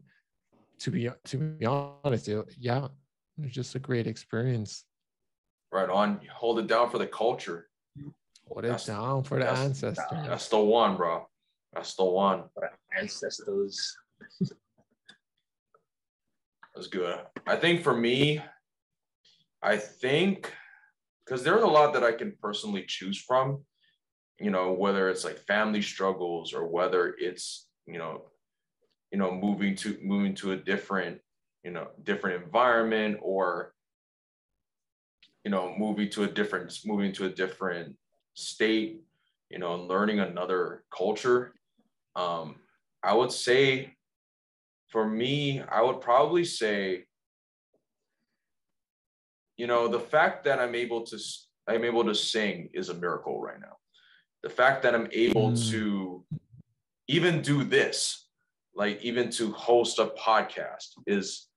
[0.79, 2.87] to be to be honest, it, yeah,
[3.41, 4.85] it's just a great experience.
[5.71, 6.19] Right on.
[6.33, 7.67] Hold it down for the culture.
[8.47, 9.97] Hold it That's- down for the ancestors.
[10.11, 11.27] That's the one, bro.
[11.73, 12.43] That's the one.
[12.97, 13.95] ancestors.
[16.75, 17.19] That's good.
[17.47, 18.41] I think for me,
[19.61, 20.51] I think
[21.25, 23.63] because there's a lot that I can personally choose from,
[24.39, 28.23] you know, whether it's like family struggles or whether it's, you know,
[29.11, 31.19] you know, moving to moving to a different,
[31.63, 33.73] you know, different environment or
[35.43, 37.95] you know, moving to a different moving to a different
[38.33, 39.01] state,
[39.49, 41.53] you know, and learning another culture.
[42.15, 42.55] Um,
[43.03, 43.95] I would say
[44.89, 47.05] for me, I would probably say,
[49.57, 51.17] you know, the fact that I'm able to
[51.67, 53.77] I'm able to sing is a miracle right now.
[54.43, 55.71] The fact that I'm able Mm.
[55.71, 56.25] to
[57.07, 58.27] even do this,
[58.75, 61.47] like even to host a podcast is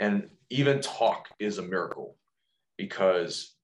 [0.00, 2.16] and even talk is a miracle
[2.82, 3.54] because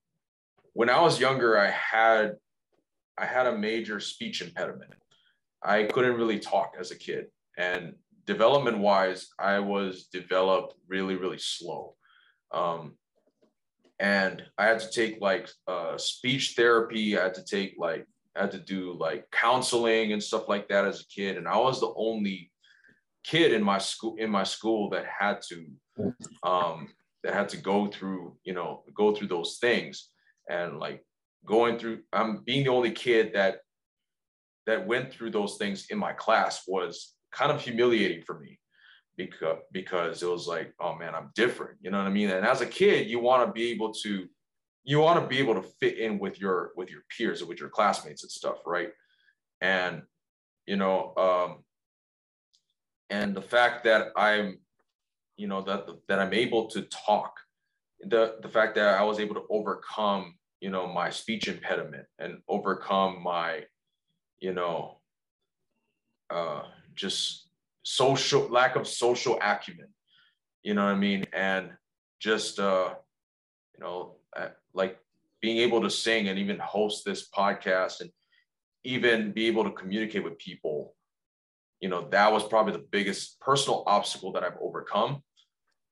[0.71, 2.35] when I was younger, I had
[3.17, 4.93] I had a major speech impediment.
[5.61, 7.25] I couldn't really talk as a kid.
[7.57, 7.95] And
[8.25, 11.95] development wise, I was developed really, really slow.
[12.53, 12.93] Um,
[13.99, 17.19] and I had to take like uh, speech therapy.
[17.19, 18.05] I had to take like
[18.37, 21.57] I had to do like counseling and stuff like that as a kid, and I
[21.57, 22.51] was the only
[23.25, 25.57] kid in my school in my school that had to
[26.43, 26.87] um,
[27.23, 30.09] that had to go through you know go through those things.
[30.49, 31.03] And like
[31.45, 33.59] going through i'm being the only kid that
[34.65, 38.59] that went through those things in my class was kind of humiliating for me
[39.15, 41.77] because because it was like oh man i'm different.
[41.81, 42.29] You know what i mean?
[42.29, 44.27] And as a kid you want to be able to
[44.83, 47.59] you want to be able to fit in with your with your peers and with
[47.59, 48.89] your classmates and stuff right?
[49.61, 50.03] And
[50.65, 51.63] you know um
[53.09, 54.59] and the fact that i'm
[55.39, 57.33] you know that that i'm able to talk.
[58.01, 62.39] The the fact that i was able to overcome you know my speech impediment and
[62.47, 63.63] overcome my
[64.39, 64.99] you know
[66.29, 66.63] uh
[66.93, 67.49] just
[67.83, 69.87] social lack of social acumen
[70.63, 71.25] you know what i mean?
[71.33, 71.71] And
[72.19, 72.93] just uh
[73.75, 74.99] you know uh, like
[75.41, 78.11] being able to sing and even host this podcast and
[78.83, 80.95] even be able to communicate with people
[81.79, 85.23] you know that was probably the biggest personal obstacle that i've overcome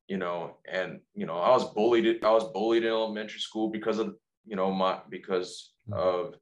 [0.07, 3.99] you know and you know i was bullied i was bullied in elementary school because
[3.99, 6.35] of you know my because of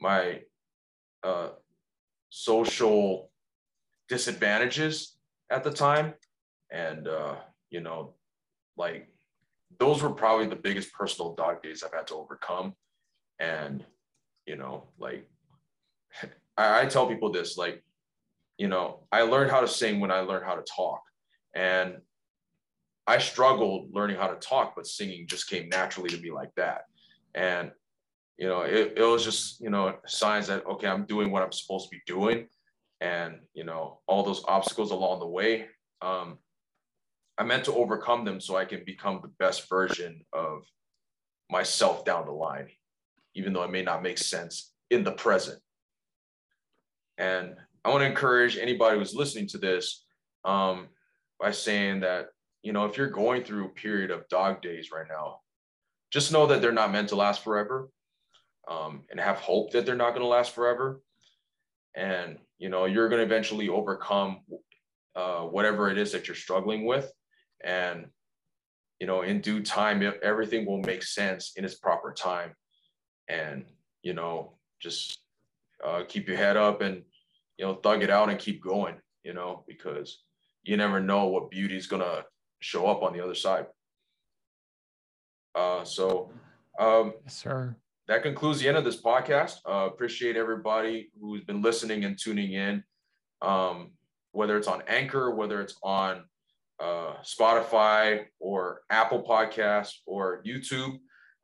[0.00, 0.40] my
[1.22, 1.48] uh
[2.30, 3.30] social
[4.08, 5.16] disadvantages
[5.50, 6.14] at the time.
[6.70, 7.36] And uh
[7.70, 8.14] you know
[8.76, 9.08] like
[9.78, 12.74] those were probably the biggest personal dog days i've had to overcome.
[13.38, 13.84] And
[14.46, 15.28] you know like
[16.56, 17.82] I, I tell people this like
[18.58, 21.02] you know i learned how to sing when i learned how to talk.
[21.54, 21.96] And
[23.10, 26.82] I struggled learning how to talk, but singing just came naturally to me like that.
[27.34, 27.72] And,
[28.38, 31.50] you know, it, it was just, you know, signs that, okay, I'm doing what I'm
[31.50, 32.46] supposed to be doing.
[33.00, 35.66] And, you know, all those obstacles along the way,
[36.00, 36.38] um,
[37.36, 40.62] I meant to overcome them so I can become the best version of
[41.50, 42.68] myself down the line,
[43.34, 45.58] even though it may not make sense in the present.
[47.18, 50.04] And I want to encourage anybody who's listening to this
[50.44, 50.90] um,
[51.40, 52.26] by saying that
[52.62, 55.40] you know, if you're going through a period of dog days right now,
[56.10, 57.88] just know that they're not meant to last forever
[58.68, 61.00] um, and have hope that they're not going to last forever.
[61.96, 64.40] And, you know, you're going to eventually overcome
[65.16, 67.10] uh, whatever it is that you're struggling with.
[67.64, 68.06] And,
[69.00, 72.54] you know, in due time, everything will make sense in its proper time.
[73.28, 73.64] And,
[74.02, 75.18] you know, just
[75.84, 77.02] uh, keep your head up and,
[77.56, 80.22] you know, thug it out and keep going, you know, because
[80.62, 82.24] you never know what beauty is going to
[82.60, 83.66] show up on the other side.
[85.54, 86.30] Uh, so,
[86.78, 87.76] um, yes, sir.
[88.08, 89.56] That concludes the end of this podcast.
[89.68, 92.82] Uh, appreciate everybody who's been listening and tuning in,
[93.42, 93.92] um,
[94.32, 96.24] whether it's on Anchor, whether it's on
[96.80, 100.98] uh, Spotify or Apple Podcasts or YouTube.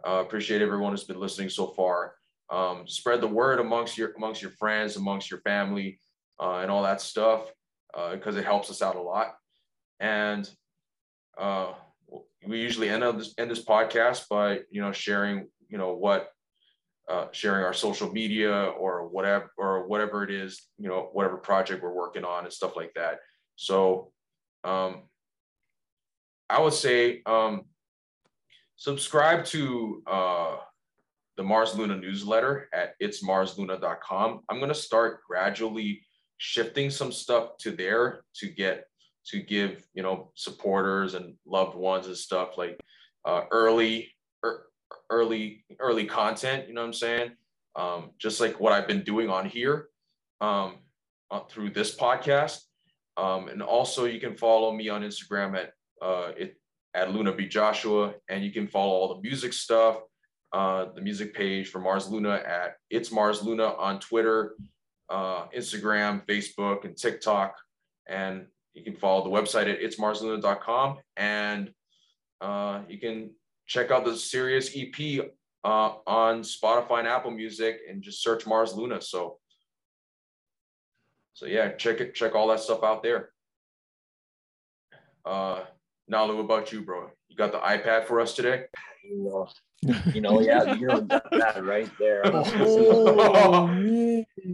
[0.06, 2.14] Uh, appreciate everyone who's been listening so far.
[2.50, 6.00] Um, spread the word amongst your amongst your friends, amongst your family,
[6.40, 7.50] uh, and all that stuff
[8.12, 9.34] because uh, it helps us out a lot.
[10.00, 10.48] And
[11.38, 11.72] uh,
[12.46, 16.28] we usually end this end this podcast by you know sharing you know what
[17.08, 21.82] uh, sharing our social media or whatever or whatever it is you know whatever project
[21.82, 23.18] we're working on and stuff like that.
[23.56, 24.12] So
[24.66, 25.02] um,
[26.50, 27.62] i would say um,
[28.76, 30.56] subscribe to uh,
[31.36, 36.02] the mars luna newsletter at itsmarsluna.com i'm going to start gradually
[36.38, 38.84] shifting some stuff to there to get
[39.26, 42.78] to give you know supporters and loved ones and stuff like
[43.24, 44.12] uh, early
[44.44, 44.66] er,
[45.10, 47.30] early early content you know what i'm saying?
[47.74, 49.88] Um, just like what i've been doing on here
[50.40, 50.76] um,
[51.30, 52.60] uh, through this podcast.
[53.16, 55.72] Um, and also you can follow me on instagram at
[56.02, 56.56] uh, it
[56.94, 59.98] at luna b joshua and you can follow all the music stuff
[60.52, 64.54] uh, the music page for mars luna at it's mars luna on twitter
[65.08, 67.54] uh, instagram facebook and tiktok
[68.08, 68.46] and
[68.76, 71.70] you can follow the website at itsmarsluna.com and
[72.42, 73.30] uh, you can
[73.66, 75.26] check out the Sirius EP
[75.64, 79.00] uh, on Spotify and Apple Music and just search Mars Luna.
[79.00, 79.38] So,
[81.32, 83.30] so yeah, check it, check all that stuff out there.
[85.24, 85.62] Uh,
[86.12, 87.10] Nalu, what about you, bro?
[87.28, 88.64] You got the iPad for us today?
[89.10, 89.48] You
[89.82, 92.22] know, you know yeah, you know that right there.
[92.34, 93.66] Oh,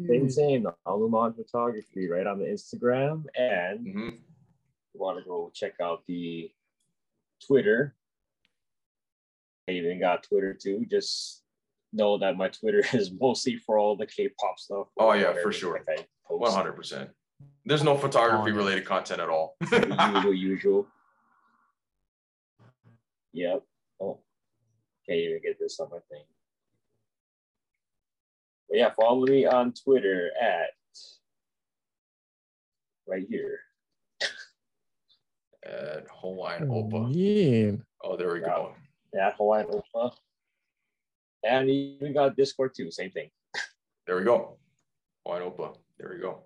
[0.09, 0.67] Same, same.
[0.87, 4.09] Alumon Photography, right on the Instagram, and Mm-hmm.
[4.09, 6.51] you want to go check out the
[7.47, 7.95] Twitter.
[9.69, 10.85] I even got Twitter too.
[10.91, 11.43] Just
[11.93, 14.89] know that my Twitter is mostly for all the K-pop stuff.
[14.99, 15.85] Oh, yeah, for sure.
[16.29, 17.11] One hundred percent.
[17.65, 19.57] There's no photography related content at all.
[19.71, 20.87] usual, usual.
[23.33, 23.63] Yep.
[24.01, 24.19] Oh,
[25.07, 26.25] Can't even get this on my thing.
[28.73, 30.71] But yeah, follow me on Twitter at
[33.07, 33.59] right here.
[35.65, 37.11] At Hawaiian Oh, Opa.
[37.13, 37.73] yeah.
[38.03, 38.73] Oh, there we go.
[39.15, 40.11] At Hawaiian Opa.
[41.45, 43.29] And you even got Discord too, same thing.
[44.07, 44.57] There we go.
[45.27, 45.77] Hawaiian Opa.
[45.99, 46.45] There we go.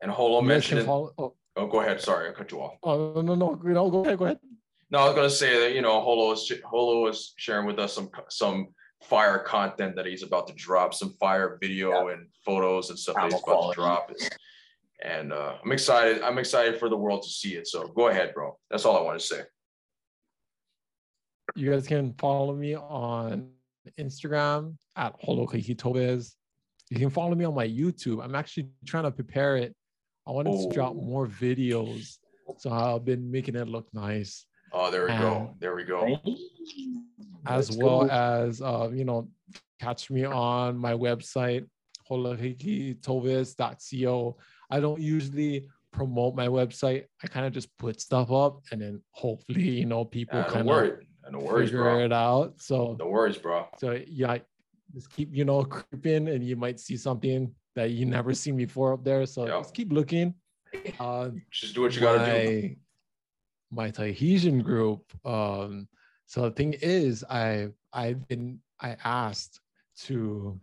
[0.00, 0.86] And Holo You guys can mentioned it.
[0.86, 2.00] follow- oh, Oh, go ahead.
[2.00, 2.78] Sorry, I cut you off.
[2.84, 3.54] oh, no, no, no.
[3.62, 4.38] No, go ahead, go ahead.
[4.90, 7.92] No, I was gonna say that you know Holo is Holo is sharing with us
[7.94, 8.68] some some
[9.02, 13.24] fire content that he's about to drop, some fire video and photos and stuff that
[13.32, 14.12] he's Camel about to drop.
[15.04, 16.22] And uh, I'm excited.
[16.22, 17.66] I'm excited for the world to see it.
[17.66, 18.56] So go ahead, bro.
[18.70, 19.40] That's all I want to say.
[21.54, 23.50] You guys can follow me on
[23.98, 26.32] Instagram at Holokahitobes.
[26.90, 28.22] You can follow me on my YouTube.
[28.22, 29.74] I'm actually trying to prepare it.
[30.26, 31.00] I wanted to drop Oh.
[31.00, 32.18] more videos.
[32.58, 34.46] So I've been making it look nice.
[34.72, 35.54] Oh, there we go.
[35.60, 36.18] There we go.
[37.46, 39.28] As well as uh, you know
[39.80, 41.66] catch me on my website
[42.08, 44.36] holokitovis.co
[44.70, 49.02] i don't usually promote my website i kind of just put stuff up and then
[49.12, 50.92] hopefully you know people no kind of
[51.32, 52.04] No worries, figure bro.
[52.04, 53.66] it out so No worries, bro.
[53.78, 54.38] so yeah
[54.94, 58.92] just keep you know creeping and you might see something that you never seen before
[58.92, 59.58] up there so Yeah.
[59.58, 60.34] just keep looking
[61.00, 62.76] uh Just do what you gotta do.
[63.72, 65.02] My, Tahitian group.
[65.24, 65.88] Um,
[66.26, 69.60] so the thing is, I I've been I asked
[70.06, 70.60] to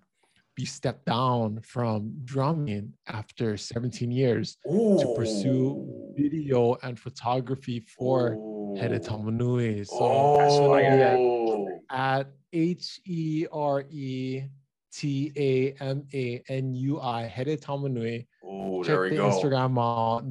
[0.56, 8.32] be stepped down from drumming after 17 years to pursue video and photography for
[8.78, 9.88] Here Tamanui.
[9.88, 11.80] So Oh, fire.
[11.92, 14.44] at H E R E
[14.92, 18.28] T A M A N U I Here Tamanui.
[18.44, 19.30] Oh, Check there we the go.
[19.30, 20.26] Instagram out.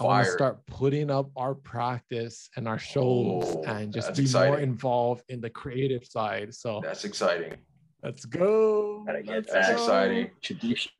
[0.00, 4.32] I want to start putting up our practice and our shows Oh, and just that's
[4.32, 6.54] be more involved in the creative side.
[6.54, 7.54] So That's exciting.
[8.02, 9.04] let's go.
[9.06, 9.76] Gotta get Let's That's that.
[9.76, 9.82] go.
[9.82, 10.30] exciting.
[10.42, 10.92] Tradition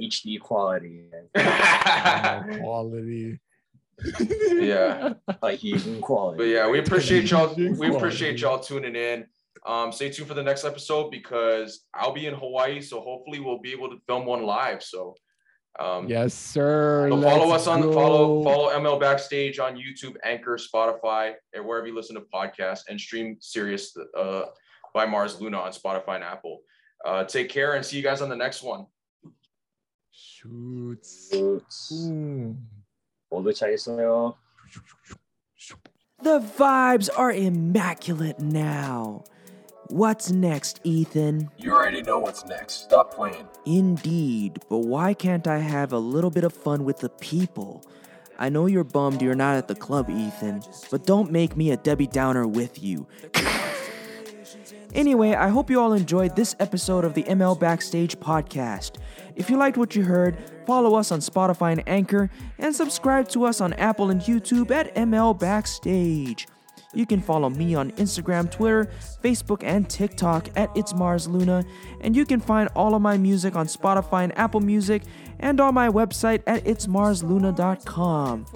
[0.00, 1.08] HD quality.
[1.34, 2.60] man.
[2.60, 3.38] Quality.
[4.52, 5.12] Yeah.
[5.42, 6.38] Like even quality.
[6.38, 7.54] But yeah, we appreciate y'all.
[7.54, 9.26] We appreciate y'all tuning in.
[9.66, 13.58] Um, stay tuned for the next episode because I'll be in Hawaii, so hopefully we'll
[13.58, 14.82] be able to film one live.
[14.82, 15.16] So,
[15.78, 17.08] um, yes, sir.
[17.10, 17.92] So follow us on go.
[17.92, 23.00] follow follow ML Backstage on YouTube, Anchor, Spotify, and wherever you listen to podcasts, and
[23.00, 24.42] stream Sirius uh,
[24.92, 26.60] by Mars Luna on Spotify and Apple.
[27.04, 28.86] Uh, take care and see you guys on the next one.
[30.10, 31.28] Shoots.
[31.32, 31.92] Shoots.
[32.06, 32.52] Hmm.
[36.22, 39.24] The vibes are immaculate now.
[39.90, 41.50] What's next, Ethan?
[41.58, 42.84] You already know what's next.
[42.84, 43.48] Stop playing.
[43.66, 47.84] Indeed, but why can't I have a little bit of fun with the people?
[48.38, 50.62] I know you're bummed you're not at the club, Ethan,
[50.92, 53.08] but don't make me a Debbie Downer with you.
[54.92, 58.96] Anyway, I hope you all enjoyed this episode of the ML Backstage podcast.
[59.36, 60.36] If you liked what you heard,
[60.66, 62.28] follow us on Spotify and Anchor,
[62.58, 66.48] and subscribe to us on Apple and YouTube at ML Backstage.
[66.92, 68.88] You can follow me on Instagram, Twitter,
[69.22, 71.64] Facebook, and TikTok at It's Mars Luna,
[72.00, 75.02] and you can find all of my music on Spotify and Apple Music
[75.38, 78.46] and on my website at itsmarsluna.com.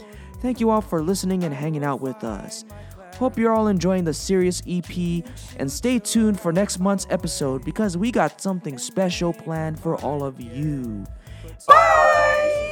[0.41, 2.65] Thank you all for listening and hanging out with us.
[3.17, 5.25] Hope you're all enjoying the Sirius EP
[5.57, 10.25] and stay tuned for next month's episode because we got something special planned for all
[10.25, 11.07] of you.
[11.69, 12.64] Bye!